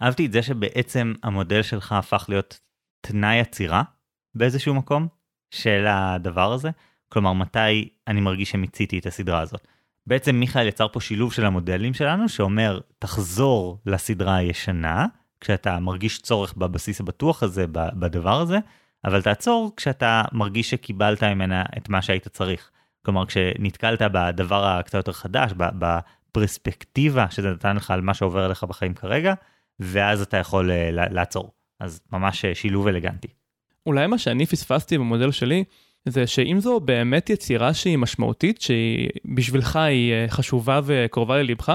[0.02, 2.60] אהבתי את זה שבעצם המודל שלך הפך להיות
[3.00, 3.82] תנאי עצירה
[4.34, 5.08] באיזשהו מקום
[5.50, 6.70] של הדבר הזה.
[7.08, 9.66] כלומר, מתי אני מרגיש שמיציתי את הסדרה הזאת.
[10.06, 15.06] בעצם מיכאל יצר פה שילוב של המודלים שלנו שאומר, תחזור לסדרה הישנה,
[15.40, 18.58] כשאתה מרגיש צורך בבסיס הבטוח הזה, בדבר הזה,
[19.04, 22.70] אבל תעצור כשאתה מרגיש שקיבלת ממנה את מה שהיית צריך.
[23.04, 28.94] כלומר, כשנתקלת בדבר הקצת יותר חדש, בפרספקטיבה שזה נתן לך על מה שעובר עליך בחיים
[28.94, 29.34] כרגע,
[29.80, 31.52] ואז אתה יכול אה, לעצור.
[31.80, 33.28] אז ממש אה, שילוב אלגנטי.
[33.88, 35.64] אולי מה שאני פספסתי במודל שלי,
[36.04, 41.72] זה שאם זו באמת יצירה שהיא משמעותית, שהיא בשבילך היא אה, חשובה וקרובה ללבך,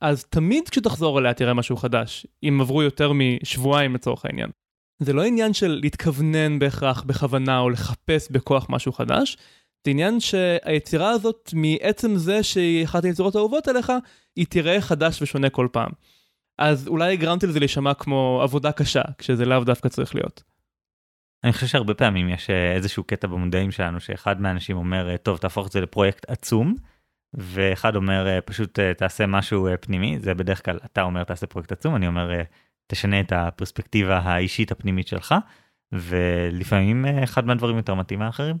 [0.00, 4.50] אז תמיד כשתחזור אליה תראה משהו חדש, אם עברו יותר משבועיים לצורך העניין.
[4.98, 9.36] זה לא עניין של להתכוונן בהכרח בכוונה או לחפש בכוח משהו חדש,
[9.84, 13.92] זה עניין שהיצירה הזאת, מעצם זה שהיא אחת היצירות האהובות עליך,
[14.36, 15.90] היא תראה חדש ושונה כל פעם.
[16.58, 20.42] אז אולי גרמתי לזה להישמע כמו עבודה קשה, כשזה לאו דווקא צריך להיות.
[21.44, 25.38] אני חושב שהרבה פעמים יש אה, איזשהו קטע במודעים שלנו שאחד מהאנשים אומר אה, טוב
[25.38, 26.76] תהפוך את זה לפרויקט עצום
[27.34, 31.96] ואחד אומר אה, פשוט תעשה משהו פנימי זה בדרך כלל אתה אומר תעשה פרויקט עצום
[31.96, 32.42] אני אומר
[32.86, 35.34] תשנה את הפרספקטיבה האישית הפנימית שלך
[35.92, 38.56] ולפעמים אחד מהדברים יותר מתאים מאחרים.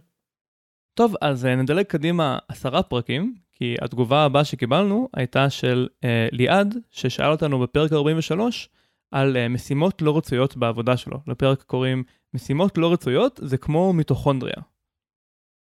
[0.94, 7.30] טוב אז נדלג קדימה עשרה פרקים כי התגובה הבאה שקיבלנו הייתה של אה, ליעד ששאל
[7.30, 8.68] אותנו בפרק 43
[9.10, 11.20] על אה, משימות לא רצויות בעבודה שלו.
[11.26, 12.04] לפרק קוראים
[12.36, 14.62] משימות לא רצויות זה כמו מיטוכונדריה.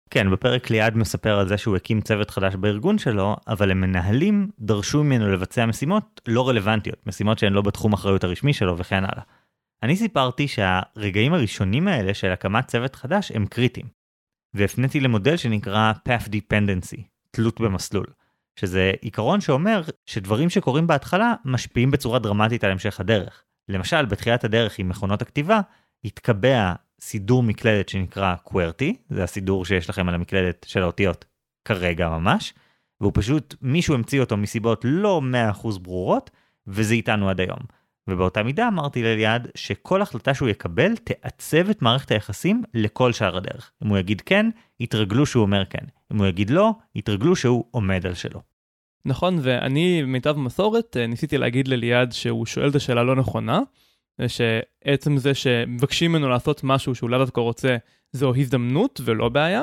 [0.10, 5.04] כן, בפרק ליעד מספר על זה שהוא הקים צוות חדש בארגון שלו, אבל המנהלים דרשו
[5.04, 9.24] ממנו לבצע משימות לא רלוונטיות, משימות שהן לא בתחום אחריות הרשמי שלו וכן הלאה.
[9.84, 13.86] אני סיפרתי שהרגעים הראשונים האלה של הקמת צוות חדש הם קריטיים,
[14.54, 18.06] והפניתי למודל שנקרא Path Dependency, תלות במסלול,
[18.60, 23.44] שזה עיקרון שאומר שדברים שקורים בהתחלה משפיעים בצורה דרמטית על המשך הדרך.
[23.70, 25.62] למשל, בתחילת הדרך עם מכונות הכתיבה,
[26.06, 31.26] התקבע סידור מקלדת שנקרא QWERTY, זה הסידור שיש לכם על המקלדת של האותיות
[31.66, 32.54] כרגע ממש,
[33.02, 35.22] והוא פשוט, מישהו המציא אותו מסיבות לא
[35.64, 36.32] 100% ברורות,
[36.68, 37.60] וזה איתנו עד היום.
[38.10, 43.72] ובאותה מידה אמרתי לליעד שכל החלטה שהוא יקבל תעצב את מערכת היחסים לכל שאר הדרך.
[43.84, 45.86] אם הוא יגיד כן, יתרגלו שהוא אומר כן.
[46.14, 48.42] אם הוא יגיד לא, יתרגלו שהוא עומד על שלו.
[49.06, 53.60] נכון, ואני במיטב מסורת אה, ניסיתי להגיד לליעד שהוא שואל את השאלה לא נכונה,
[54.20, 57.78] ושעצם זה שמבקשים ממנו לעשות משהו שהוא לאו דווקא רוצה,
[58.12, 59.62] זו הזדמנות ולא בעיה.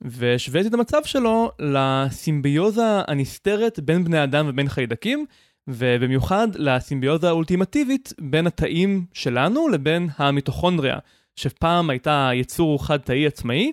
[0.00, 5.26] והשוויתי את המצב שלו לסימביוזה הנסתרת בין בני אדם ובין חיידקים,
[5.68, 10.98] ובמיוחד לסימביוזה האולטימטיבית בין התאים שלנו לבין המיטוכונדריה,
[11.36, 13.72] שפעם הייתה יצור חד-תאי עצמאי,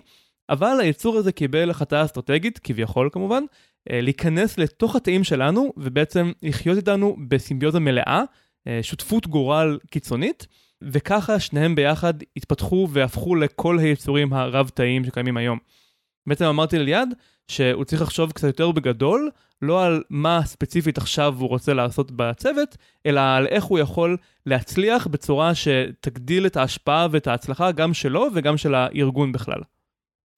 [0.50, 3.44] אבל היצור הזה קיבל החלטה אסטרטגית, כביכול כמובן,
[3.90, 8.24] אה, להיכנס לתוך התאים שלנו ובעצם לחיות איתנו בסימביוזה מלאה, אה,
[8.82, 10.46] שותפות גורל קיצונית,
[10.82, 15.58] וככה שניהם ביחד התפתחו והפכו לכל היצורים הרב-תאיים שקיימים היום.
[16.26, 17.08] בעצם אמרתי לליעד
[17.48, 19.30] שהוא צריך לחשוב קצת יותר בגדול,
[19.62, 25.06] לא על מה ספציפית עכשיו הוא רוצה לעשות בצוות, אלא על איך הוא יכול להצליח
[25.06, 29.60] בצורה שתגדיל את ההשפעה ואת ההצלחה גם שלו וגם של הארגון בכלל.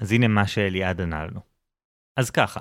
[0.01, 1.41] אז הנה מה שאליעד ענה לנו.
[2.17, 2.61] אז ככה,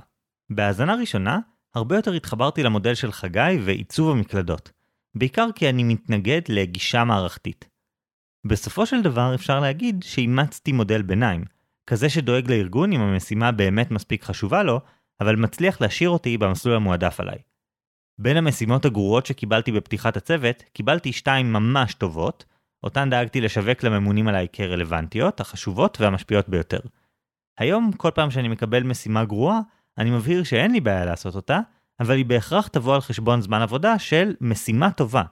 [0.49, 1.39] בהאזנה ראשונה,
[1.75, 4.71] הרבה יותר התחברתי למודל של חגי ועיצוב המקלדות,
[5.15, 7.69] בעיקר כי אני מתנגד לגישה מערכתית.
[8.47, 11.43] בסופו של דבר אפשר להגיד שאימצתי מודל ביניים,
[11.87, 14.81] כזה שדואג לארגון אם המשימה באמת מספיק חשובה לו,
[15.21, 17.37] אבל מצליח להשאיר אותי במסלול המועדף עליי.
[18.21, 22.45] בין המשימות הגרועות שקיבלתי בפתיחת הצוות, קיבלתי שתיים ממש טובות,
[22.83, 26.79] אותן דאגתי לשווק לממונים עליי כרלוונטיות, החשובות והמשפיעות ביותר.
[27.57, 29.59] היום, כל פעם שאני מקבל משימה גרועה,
[29.97, 31.59] אני מבהיר שאין לי בעיה לעשות אותה,
[31.99, 35.23] אבל היא בהכרח תבוא על חשבון זמן עבודה של משימה טובה,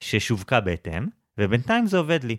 [0.00, 1.06] ששווקה בהתאם,
[1.38, 2.36] ובינתיים זה עובד לי.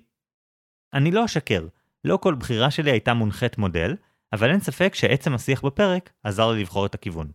[0.93, 1.67] אני לא אשקר,
[2.03, 3.95] לא כל בחירה שלי הייתה מונחית מודל,
[4.33, 7.31] אבל אין ספק שעצם השיח בפרק עזר לי לבחור את הכיוון.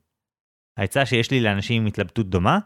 [0.76, 2.58] העצה שיש לי לאנשים עם התלבטות דומה,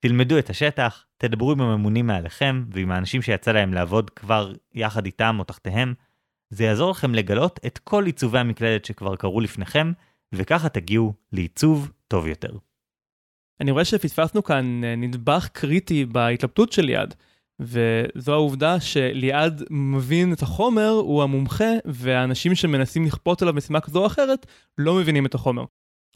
[0.00, 5.36] תלמדו את השטח, תדברו עם הממונים מעליכם ועם האנשים שיצא להם לעבוד כבר יחד איתם
[5.38, 5.94] או תחתיהם,
[6.50, 9.92] זה יעזור לכם לגלות את כל עיצובי המקלדת שכבר קרו לפניכם,
[10.34, 12.67] וככה תגיעו לעיצוב טוב יותר.
[13.60, 17.14] אני רואה שפספסנו כאן אה, נדבך קריטי בהתלבטות של ליעד,
[17.60, 24.06] וזו העובדה שליעד מבין את החומר, הוא המומחה, והאנשים שמנסים לכפות עליו משימה כזו או
[24.06, 24.46] אחרת
[24.78, 25.64] לא מבינים את החומר.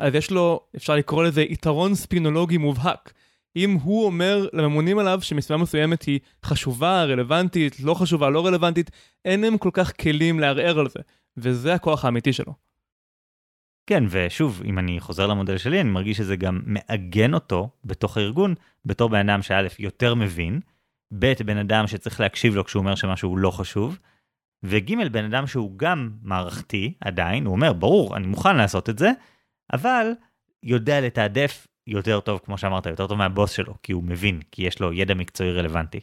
[0.01, 3.13] אז יש לו, אפשר לקרוא לזה יתרון ספינולוגי מובהק.
[3.57, 8.91] אם הוא אומר לממונים עליו שמשימה מסוימת היא חשובה, רלוונטית, לא חשובה, לא רלוונטית,
[9.25, 11.01] אין להם כל כך כלים לערער על זה,
[11.37, 12.53] וזה הכוח האמיתי שלו.
[13.87, 18.55] כן, ושוב, אם אני חוזר למודל שלי, אני מרגיש שזה גם מעגן אותו בתוך הארגון,
[18.85, 20.61] בתור בן אדם שא' יותר מבין,
[21.19, 23.99] ב' בן אדם שצריך להקשיב לו כשהוא אומר שמשהו לא חשוב,
[24.63, 29.11] וג' בן אדם שהוא גם מערכתי עדיין, הוא אומר, ברור, אני מוכן לעשות את זה,
[29.73, 30.07] אבל
[30.63, 34.81] יודע לתעדף יותר טוב, כמו שאמרת, יותר טוב מהבוס שלו, כי הוא מבין, כי יש
[34.81, 36.01] לו ידע מקצועי רלוונטי.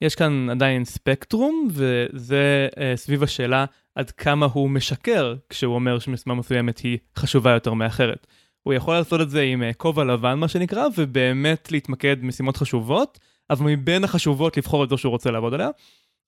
[0.00, 3.64] יש כאן עדיין ספקטרום, וזה uh, סביב השאלה
[3.96, 8.26] עד כמה הוא משקר כשהוא אומר שמשימה מסוימת היא חשובה יותר מאחרת.
[8.62, 13.18] הוא יכול לעשות את זה עם uh, כובע לבן, מה שנקרא, ובאמת להתמקד במשימות חשובות,
[13.50, 15.68] אבל מבין החשובות לבחור את זו שהוא רוצה לעבוד עליה,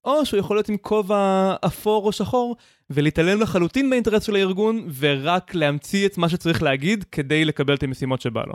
[0.04, 2.56] או שהוא יכול להיות עם כובע אפור או שחור,
[2.90, 8.20] ולהתעלם לחלוטין מהאינטרס של הארגון, ורק להמציא את מה שצריך להגיד כדי לקבל את המשימות
[8.20, 8.54] שבא לו.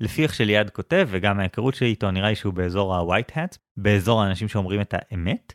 [0.00, 4.22] לפי איך שליעד כותב, וגם ההיכרות שלי איתו, נראה לי שהוא באזור ה-white hat, באזור
[4.22, 5.52] האנשים שאומרים את האמת,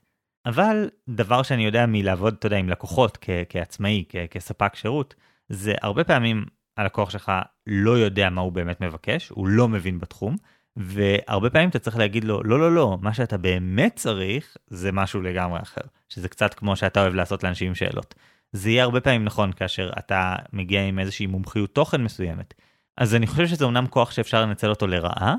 [0.47, 5.15] אבל דבר שאני יודע מלעבוד, אתה יודע, עם לקוחות כ- כעצמאי, כ- כספק שירות,
[5.49, 6.45] זה הרבה פעמים
[6.77, 7.31] הלקוח שלך
[7.67, 10.35] לא יודע מה הוא באמת מבקש, הוא לא מבין בתחום,
[10.75, 15.21] והרבה פעמים אתה צריך להגיד לו, לא, לא, לא, מה שאתה באמת צריך זה משהו
[15.21, 18.15] לגמרי אחר, שזה קצת כמו שאתה אוהב לעשות לאנשים שאלות.
[18.51, 22.53] זה יהיה הרבה פעמים נכון כאשר אתה מגיע עם איזושהי מומחיות תוכן מסוימת.
[22.97, 25.35] אז אני חושב שזה אומנם כוח שאפשר לנצל אותו לרעה,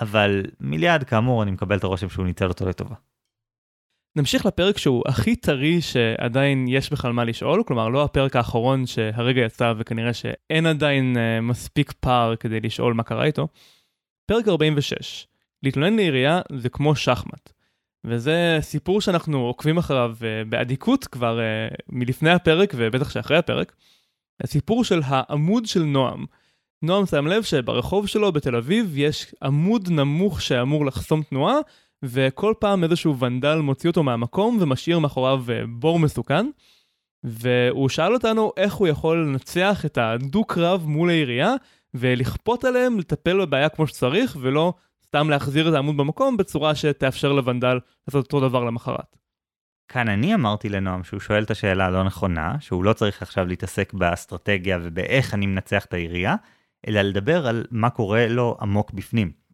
[0.00, 2.94] אבל מיליארד כאמור אני מקבל את הרושם שהוא ניצל אותו לטובה.
[4.16, 9.40] נמשיך לפרק שהוא הכי טרי שעדיין יש בכלל מה לשאול, כלומר לא הפרק האחרון שהרגע
[9.40, 13.48] יצא וכנראה שאין עדיין uh, מספיק פער כדי לשאול מה קרה איתו.
[14.26, 15.26] פרק 46,
[15.62, 17.52] להתלונן לעירייה זה כמו שחמט.
[18.04, 23.72] וזה סיפור שאנחנו עוקבים אחריו uh, באדיקות כבר uh, מלפני הפרק ובטח שאחרי הפרק.
[24.40, 26.24] הסיפור של העמוד של נועם.
[26.82, 31.56] נועם שם לב שברחוב שלו בתל אביב יש עמוד נמוך שאמור לחסום תנועה,
[32.02, 36.46] וכל פעם איזשהו ונדל מוציא אותו מהמקום ומשאיר מאחוריו אה, בור מסוכן.
[37.24, 41.52] והוא שאל אותנו איך הוא יכול לנצח את הדו-קרב מול העירייה
[41.94, 44.74] ולכפות עליהם לטפל בבעיה כמו שצריך ולא
[45.06, 47.78] סתם להחזיר את העמוד במקום בצורה שתאפשר לוונדל
[48.08, 49.16] לעשות אותו דבר למחרת.
[49.88, 53.92] כאן אני אמרתי לנועם שהוא שואל את השאלה הלא נכונה, שהוא לא צריך עכשיו להתעסק
[53.92, 56.36] באסטרטגיה ובאיך אני מנצח את העירייה,
[56.88, 59.45] אלא לדבר על מה קורה לו עמוק בפנים.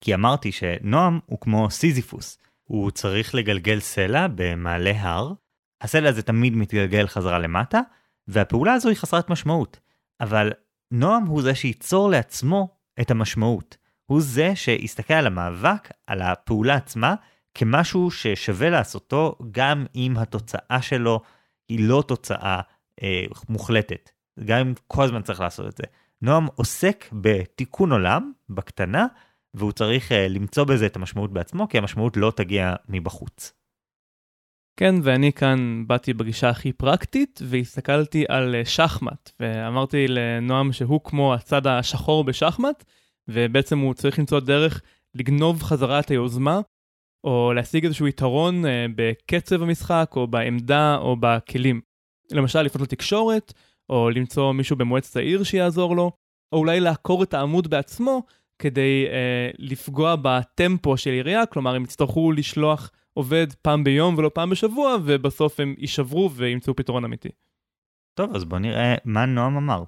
[0.00, 5.32] כי אמרתי שנועם הוא כמו סיזיפוס, הוא צריך לגלגל סלע במעלה הר,
[5.80, 7.80] הסלע הזה תמיד מתגלגל חזרה למטה,
[8.28, 9.80] והפעולה הזו היא חסרת משמעות.
[10.20, 10.52] אבל
[10.90, 12.68] נועם הוא זה שייצור לעצמו
[13.00, 13.76] את המשמעות.
[14.06, 17.14] הוא זה שיסתכל על המאבק, על הפעולה עצמה,
[17.54, 21.20] כמשהו ששווה לעשותו גם אם התוצאה שלו
[21.68, 22.60] היא לא תוצאה
[23.02, 24.10] אה, מוחלטת.
[24.44, 25.84] גם אם כל הזמן צריך לעשות את זה.
[26.22, 29.06] נועם עוסק בתיקון עולם, בקטנה,
[29.54, 33.52] והוא צריך uh, למצוא בזה את המשמעות בעצמו, כי המשמעות לא תגיע מבחוץ.
[34.76, 41.34] כן, ואני כאן באתי בגישה הכי פרקטית, והסתכלתי על uh, שחמט, ואמרתי לנועם שהוא כמו
[41.34, 42.84] הצד השחור בשחמט,
[43.28, 44.82] ובעצם הוא צריך למצוא דרך
[45.14, 46.60] לגנוב חזרה את היוזמה,
[47.24, 51.80] או להשיג איזשהו יתרון uh, בקצב המשחק, או בעמדה, או בכלים.
[52.32, 53.52] למשל, לפנות לתקשורת,
[53.88, 56.12] או למצוא מישהו במועצת העיר שיעזור לו,
[56.52, 58.22] או אולי לעקור את העמוד בעצמו
[58.60, 64.50] כדי אה, לפגוע בטמפו של עירייה, כלומר הם יצטרכו לשלוח עובד פעם ביום ולא פעם
[64.50, 67.28] בשבוע, ובסוף הם יישברו וימצאו פתרון אמיתי.
[68.14, 69.84] טוב, אז בוא נראה מה נועם אמר.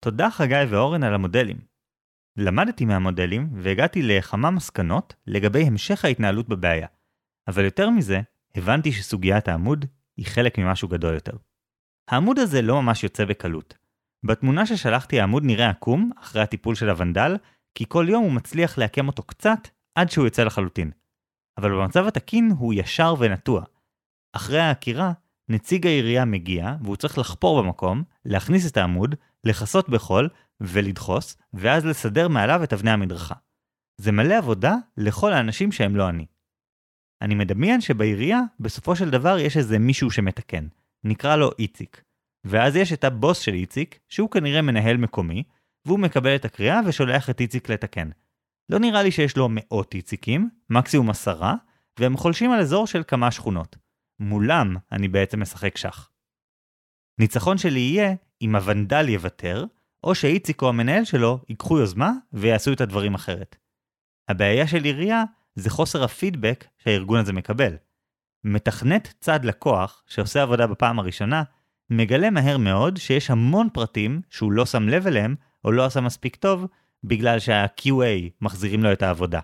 [0.00, 1.56] תודה חגי ואורן על המודלים.
[2.36, 6.86] למדתי מהמודלים והגעתי לכמה מסקנות לגבי המשך ההתנהלות בבעיה.
[7.48, 8.20] אבל יותר מזה,
[8.54, 9.84] הבנתי שסוגיית העמוד
[10.16, 11.36] היא חלק ממשהו גדול יותר.
[12.08, 13.74] העמוד הזה לא ממש יוצא בקלות.
[14.24, 17.36] בתמונה ששלחתי העמוד נראה עקום, אחרי הטיפול של הוונדל,
[17.76, 19.58] כי כל יום הוא מצליח לעקם אותו קצת,
[19.94, 20.90] עד שהוא יוצא לחלוטין.
[21.58, 23.64] אבל במצב התקין הוא ישר ונטוע.
[24.32, 25.12] אחרי העקירה,
[25.48, 30.28] נציג העירייה מגיע, והוא צריך לחפור במקום, להכניס את העמוד, לכסות בחול,
[30.60, 33.34] ולדחוס, ואז לסדר מעליו את אבני המדרכה.
[34.00, 36.26] זה מלא עבודה לכל האנשים שהם לא אני.
[37.22, 40.66] אני מדמיין שבעירייה, בסופו של דבר יש איזה מישהו שמתקן.
[41.04, 42.02] נקרא לו איציק.
[42.44, 45.42] ואז יש את הבוס של איציק, שהוא כנראה מנהל מקומי,
[45.86, 48.10] והוא מקבל את הקריאה ושולח את איציק לתקן.
[48.68, 51.54] לא נראה לי שיש לו מאות איציקים, מקסימום עשרה,
[51.98, 53.76] והם חולשים על אזור של כמה שכונות.
[54.20, 56.10] מולם אני בעצם משחק שח.
[57.18, 59.64] ניצחון שלי יהיה אם הוונדל יוותר,
[60.04, 63.56] או שאיציק או המנהל שלו ייקחו יוזמה ויעשו את הדברים אחרת.
[64.28, 67.76] הבעיה של עירייה זה חוסר הפידבק שהארגון הזה מקבל.
[68.44, 71.42] מתכנת צד לקוח, שעושה עבודה בפעם הראשונה,
[71.90, 75.34] מגלה מהר מאוד שיש המון פרטים שהוא לא שם לב אליהם,
[75.66, 76.66] או לא עשה מספיק טוב,
[77.04, 79.40] בגלל שה-QA מחזירים לו את העבודה.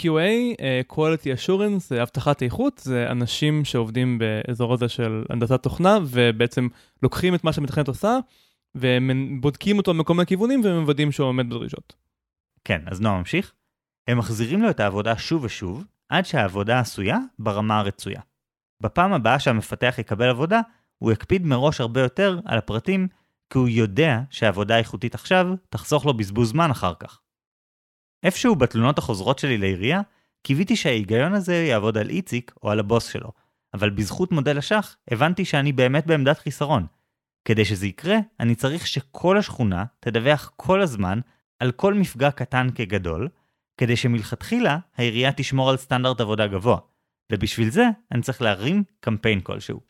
[0.00, 0.20] QA,
[0.60, 6.68] אה, Quality Assurance, זה אבטחת איכות, זה אנשים שעובדים באזור הזה של הנדסת תוכנה, ובעצם
[7.02, 8.18] לוקחים את מה שהמתכנת עושה,
[8.74, 11.94] ובודקים אותו מכל מיני כיוונים ומוודאים שהוא עומד בדרישות.
[12.64, 13.52] כן, אז נועם ממשיך.
[14.08, 18.20] הם מחזירים לו את העבודה שוב ושוב, עד שהעבודה עשויה ברמה הרצויה.
[18.80, 20.60] בפעם הבאה שהמפתח יקבל עבודה,
[20.98, 23.08] הוא יקפיד מראש הרבה יותר על הפרטים,
[23.50, 27.20] כי הוא יודע שעבודה איכותית עכשיו תחסוך לו בזבוז זמן אחר כך.
[28.22, 30.00] איפשהו בתלונות החוזרות שלי לעירייה,
[30.42, 33.32] קיוויתי שההיגיון הזה יעבוד על איציק או על הבוס שלו,
[33.74, 36.86] אבל בזכות מודל השח הבנתי שאני באמת בעמדת חיסרון.
[37.44, 41.20] כדי שזה יקרה, אני צריך שכל השכונה תדווח כל הזמן
[41.58, 43.28] על כל מפגע קטן כגדול,
[43.76, 46.78] כדי שמלכתחילה העירייה תשמור על סטנדרט עבודה גבוה,
[47.32, 49.80] ובשביל זה אני צריך להרים קמפיין כלשהו.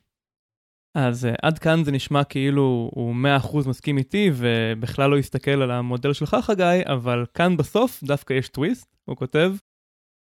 [1.00, 5.70] אז uh, עד כאן זה נשמע כאילו הוא 100% מסכים איתי ובכלל לא יסתכל על
[5.70, 9.52] המודל שלך חגי, אבל כאן בסוף דווקא יש טוויסט, הוא כותב,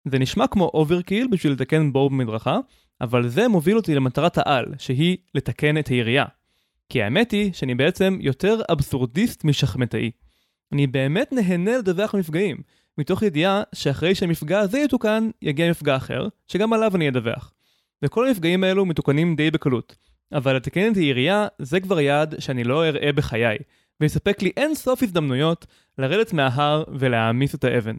[0.08, 2.58] זה נשמע כמו overkill בשביל לתקן בור במדרכה,
[3.00, 6.24] אבל זה מוביל אותי למטרת העל, שהיא לתקן את העירייה.
[6.88, 10.10] כי האמת היא שאני בעצם יותר אבסורדיסט משחמטאי.
[10.72, 12.56] אני באמת נהנה לדווח מפגעים,
[12.98, 17.52] מתוך ידיעה שאחרי שהמפגע הזה יתוקן, יגיע מפגע אחר, שגם עליו אני אדווח.
[18.02, 20.11] וכל המפגעים האלו מתוקנים די בקלות.
[20.32, 23.58] אבל לתקן את העירייה זה כבר יעד שאני לא אראה בחיי,
[24.00, 25.66] ויספק לי אין סוף הזדמנויות
[25.98, 27.96] לרדת מההר ולהעמיס את האבן.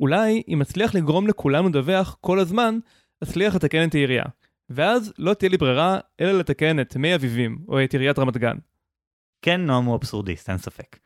[0.00, 2.78] אולי, אם אצליח לגרום לכולם לדווח כל הזמן,
[3.22, 4.24] אצליח לתקן את העירייה.
[4.70, 8.56] ואז לא תהיה לי ברירה אלא לתקן את מי אביבים או את עיריית רמת גן.
[9.42, 10.98] כן, נועם הוא אבסורדיסט, אין ספק.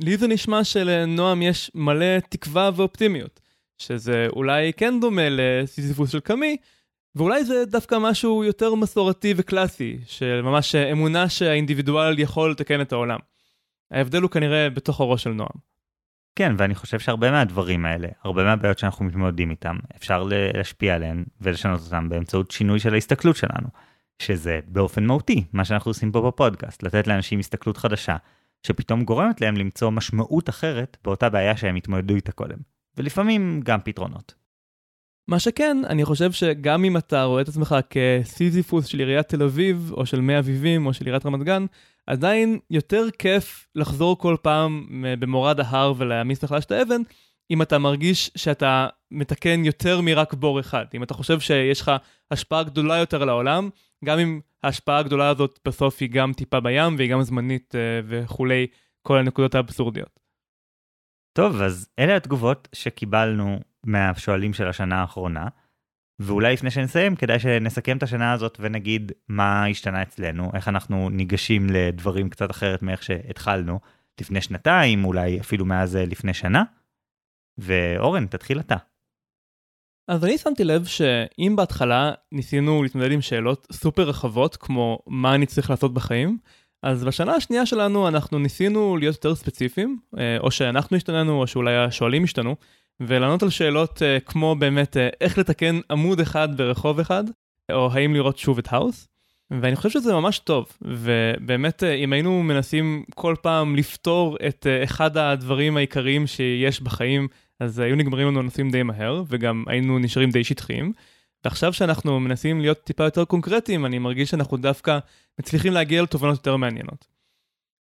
[0.00, 3.40] לי זה נשמע שלנועם יש מלא תקווה ואופטימיות,
[3.78, 6.56] שזה אולי כן דומה לסיזיפוס של קאמי,
[7.16, 13.18] ואולי זה דווקא משהו יותר מסורתי וקלאסי, של ממש אמונה שהאינדיבידואל יכול לתקן את העולם.
[13.90, 15.72] ההבדל הוא כנראה בתוך הראש של נועם.
[16.36, 21.80] כן, ואני חושב שהרבה מהדברים האלה, הרבה מהבעיות שאנחנו מתמודדים איתם, אפשר להשפיע עליהן ולשנות
[21.80, 23.68] אותן באמצעות שינוי של ההסתכלות שלנו,
[24.18, 28.16] שזה באופן מהותי, מה שאנחנו עושים פה בפודקאסט, לתת לאנשים הסתכלות חדשה,
[28.66, 32.58] שפתאום גורמת להם למצוא משמעות אחרת באותה בעיה שהם התמודדו איתה קודם,
[32.96, 34.41] ולפעמים גם פתרונות.
[35.28, 39.90] מה שכן, אני חושב שגם אם אתה רואה את עצמך כסיזיפוס של עיריית תל אביב,
[39.92, 41.66] או של מי אביבים, או של עיריית רמת גן,
[42.06, 44.86] עדיין יותר כיף לחזור כל פעם
[45.18, 47.02] במורד ההר ולהעמיס לך את האבן,
[47.50, 50.84] אם אתה מרגיש שאתה מתקן יותר מרק בור אחד.
[50.94, 51.92] אם אתה חושב שיש לך
[52.30, 53.70] השפעה גדולה יותר על העולם,
[54.04, 58.66] גם אם ההשפעה הגדולה הזאת בסוף היא גם טיפה בים והיא גם זמנית אה, וכולי,
[59.02, 60.20] כל הנקודות האבסורדיות.
[61.32, 65.48] טוב, אז אלה התגובות שקיבלנו מהשואלים של השנה האחרונה.
[66.18, 71.70] ואולי לפני שנסיים כדאי שנסכם את השנה הזאת ונגיד מה השתנה אצלנו, איך אנחנו ניגשים
[71.70, 73.80] לדברים קצת אחרת מאיך שהתחלנו
[74.20, 76.64] לפני שנתיים, אולי אפילו מאז אה, לפני שנה.
[77.58, 78.76] ואורן, תתחיל אתה.
[80.08, 85.46] אז אני שמתי לב שאם בהתחלה ניסינו להתמודד עם שאלות סופר רחבות כמו מה אני
[85.46, 86.38] צריך לעשות בחיים,
[86.82, 91.76] אז בשנה השנייה שלנו אנחנו ניסינו להיות יותר ספציפיים, אה, או שאנחנו השתננו או שאולי
[91.76, 92.56] השואלים השתנו,
[93.08, 97.24] ולענות על שאלות uh, כמו באמת uh, איך לתקן עמוד אחד ברחוב אחד,
[97.72, 99.08] או האם לראות שוב את האוס.
[99.50, 105.16] ואני חושב שזה ממש טוב, ובאמת uh, אם היינו מנסים כל פעם לפתור את אחד
[105.16, 107.28] הדברים העיקריים שיש בחיים,
[107.60, 110.92] אז היו נגמרים לנו הנושאים די מהר, וגם היינו נשארים די שטחיים.
[111.44, 114.98] ועכשיו שאנחנו מנסים להיות טיפה יותר קונקרטיים, אני מרגיש שאנחנו דווקא
[115.40, 117.06] מצליחים להגיע לתובנות יותר מעניינות.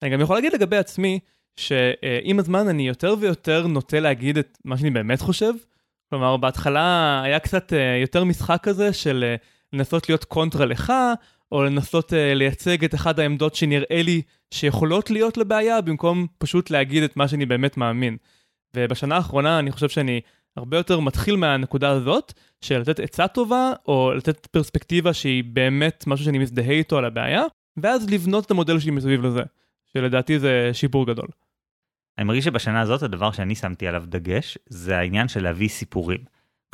[0.02, 1.18] אני גם יכול להגיד לגבי עצמי,
[1.61, 5.52] שעם הזמן אני יותר ויותר נוטה להגיד את מה שאני באמת חושב.
[6.11, 9.36] כלומר, בהתחלה היה קצת אה, יותר משחק כזה של אה,
[9.72, 10.92] לנסות להיות קונטרה לך,
[11.52, 14.22] או לנסות אה, לייצג את אחת העמדות שנראה לי
[14.54, 18.16] שיכולות להיות לבעיה, במקום פשוט להגיד את מה שאני באמת מאמין.
[18.76, 20.20] ובשנה האחרונה אני חושב שאני
[20.56, 26.24] הרבה יותר מתחיל מהנקודה הזאת, של לתת עצה טובה, או לתת פרספקטיבה שהיא באמת משהו
[26.24, 27.42] שאני מזדהה איתו על הבעיה,
[27.76, 29.42] ואז לבנות את המודל שלי מסביב לזה.
[29.92, 31.28] שלדעתי זה שיפור גדול.
[32.18, 36.20] אני מרגיש שבשנה הזאת הדבר שאני שמתי עליו דגש זה העניין של להביא סיפורים.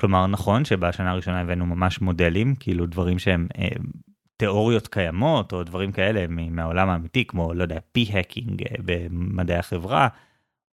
[0.01, 3.69] כלומר נכון שבשנה הראשונה הבאנו ממש מודלים כאילו דברים שהם אה,
[4.37, 10.09] תיאוריות קיימות או דברים כאלה מהעולם האמיתי כמו לא יודע פי הקינג אה, במדעי החברה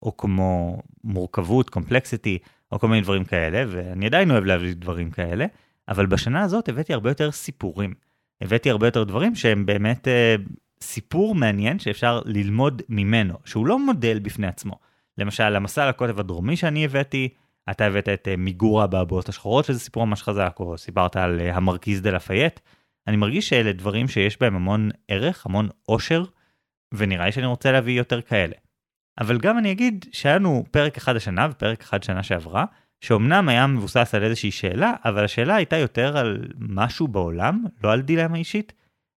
[0.02, 2.38] או כמו מורכבות קומפלקסיטי
[2.72, 5.46] או כל מיני דברים כאלה ואני עדיין אוהב להביא דברים כאלה
[5.88, 7.94] אבל בשנה הזאת הבאתי הרבה יותר סיפורים.
[8.42, 10.36] הבאתי הרבה יותר דברים שהם באמת אה,
[10.84, 14.80] סיפור מעניין שאפשר ללמוד ממנו, שהוא לא מודל בפני עצמו.
[15.18, 17.30] למשל, המסע לקוטב הדרומי שאני הבאתי,
[17.72, 21.56] אתה הבאת את אה, מיגורה באבואות השחורות, שזה סיפור ממש חזק, או סיפרת על אה,
[21.56, 22.60] המרקיז דה לפייט.
[23.08, 26.24] אני מרגיש שאלה דברים שיש בהם המון ערך, המון עושר,
[26.94, 28.56] ונראה לי שאני רוצה להביא יותר כאלה.
[29.20, 32.66] אבל גם אני אגיד שהיה לנו פרק אחד השנה ופרק אחד שנה שעברה,
[33.02, 38.02] שאומנם היה מבוסס על איזושהי שאלה, אבל השאלה הייתה יותר על משהו בעולם, לא על
[38.02, 38.74] דילמה אישית,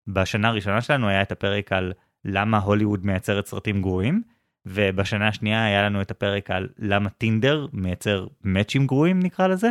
[0.08, 1.92] בשנה הראשונה שלנו היה את הפרק על
[2.24, 4.22] למה הוליווד מייצרת סרטים גרועים,
[4.66, 9.70] ובשנה השנייה היה לנו את הפרק על למה טינדר מייצר מאצ'ים גרועים נקרא לזה,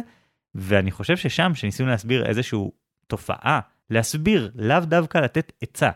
[0.55, 2.59] ואני חושב ששם שניסינו להסביר איזושהי
[3.07, 3.59] תופעה,
[3.89, 5.89] להסביר, לאו דווקא לתת עצה.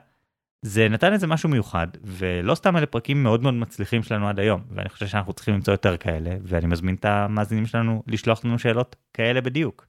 [0.61, 4.61] זה נתן איזה משהו מיוחד, ולא סתם אלה פרקים מאוד מאוד מצליחים שלנו עד היום,
[4.71, 8.95] ואני חושב שאנחנו צריכים למצוא יותר כאלה, ואני מזמין את המאזינים שלנו לשלוח לנו שאלות
[9.13, 9.87] כאלה בדיוק.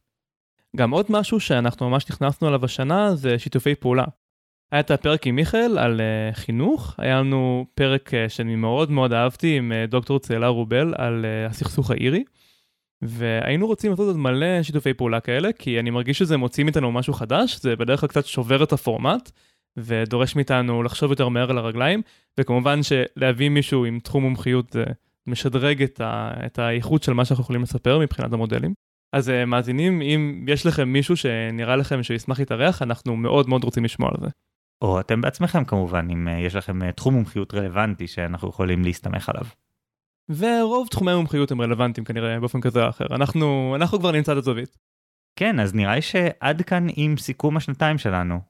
[0.77, 4.05] גם עוד משהו שאנחנו ממש נכנסנו אליו השנה זה שיתופי פעולה.
[4.73, 9.13] היה את הפרק עם מיכאל על uh, חינוך, היה לנו פרק uh, שאני מאוד מאוד
[9.13, 12.25] אהבתי עם uh, דוקטור צאלה רובל על uh, הסכסוך האירי.
[13.03, 17.13] והיינו רוצים לעשות עוד מלא שיתופי פעולה כאלה, כי אני מרגיש שזה מוציא מאיתנו משהו
[17.13, 19.31] חדש, זה בדרך כלל קצת שובר את הפורמט,
[19.77, 22.03] ודורש מאיתנו לחשוב יותר מהר על הרגליים,
[22.39, 24.85] וכמובן שלהביא מישהו עם תחום מומחיות זה
[25.27, 28.75] משדרג את, ה, את האיכות של מה שאנחנו יכולים לספר מבחינת המודלים.
[29.13, 33.65] אז uh, מאזינים, אם יש לכם מישהו שנראה לכם שהוא ישמח להתארח, אנחנו מאוד מאוד
[33.65, 34.29] רוצים לשמוע על זה.
[34.83, 39.45] או אתם בעצמכם כמובן, אם יש לכם תחום מומחיות רלוונטי שאנחנו יכולים להסתמך עליו.
[40.29, 44.37] ורוב תחומי המומחיות הם רלוונטיים כנראה באופן כזה או אחר, אנחנו, אנחנו כבר נמצא את
[44.37, 44.77] הזווית.
[45.37, 48.41] כן, אז נראה לי שעד כאן עם סיכום השנתיים שלנו.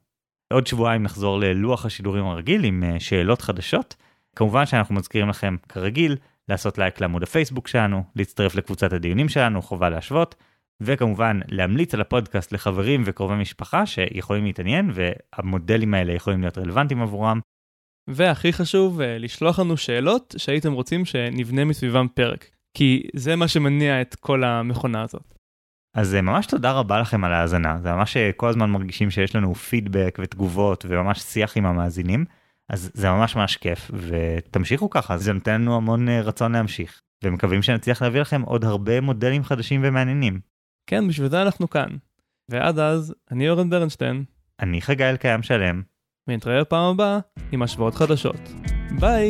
[0.52, 3.96] עוד שבועיים נחזור ללוח השידורים הרגיל עם שאלות חדשות.
[4.36, 6.16] כמובן שאנחנו מזכירים לכם, כרגיל,
[6.48, 10.34] לעשות לייק לעמוד הפייסבוק שלנו, להצטרף לקבוצת הדיונים שלנו, חובה להשוות,
[10.80, 17.40] וכמובן להמליץ על הפודקאסט לחברים וקרובי משפחה שיכולים להתעניין והמודלים האלה יכולים להיות רלוונטיים עבורם.
[18.10, 24.00] והכי חשוב, אה, לשלוח לנו שאלות שהייתם רוצים שנבנה מסביבם פרק, כי זה מה שמניע
[24.00, 25.34] את כל המכונה הזאת.
[25.96, 29.36] אז אה, ממש תודה רבה לכם על ההאזנה, זה ממש אה, כל הזמן מרגישים שיש
[29.36, 32.24] לנו פידבק ותגובות וממש שיח עם המאזינים,
[32.68, 38.02] אז זה ממש ממש כיף, ותמשיכו ככה, זה נותן לנו המון רצון להמשיך, ומקווים שנצליח
[38.02, 40.40] להביא לכם עוד הרבה מודלים חדשים ומעניינים.
[40.90, 41.88] כן, בשביל זה אנחנו כאן.
[42.48, 44.24] ועד אז, אני אורן ברנשטיין.
[44.60, 45.82] אני חגי אלקיים שלם.
[46.28, 47.18] ונתראה בפעם הבאה
[47.52, 48.40] עם השוואות חדשות.
[49.00, 49.28] ביי!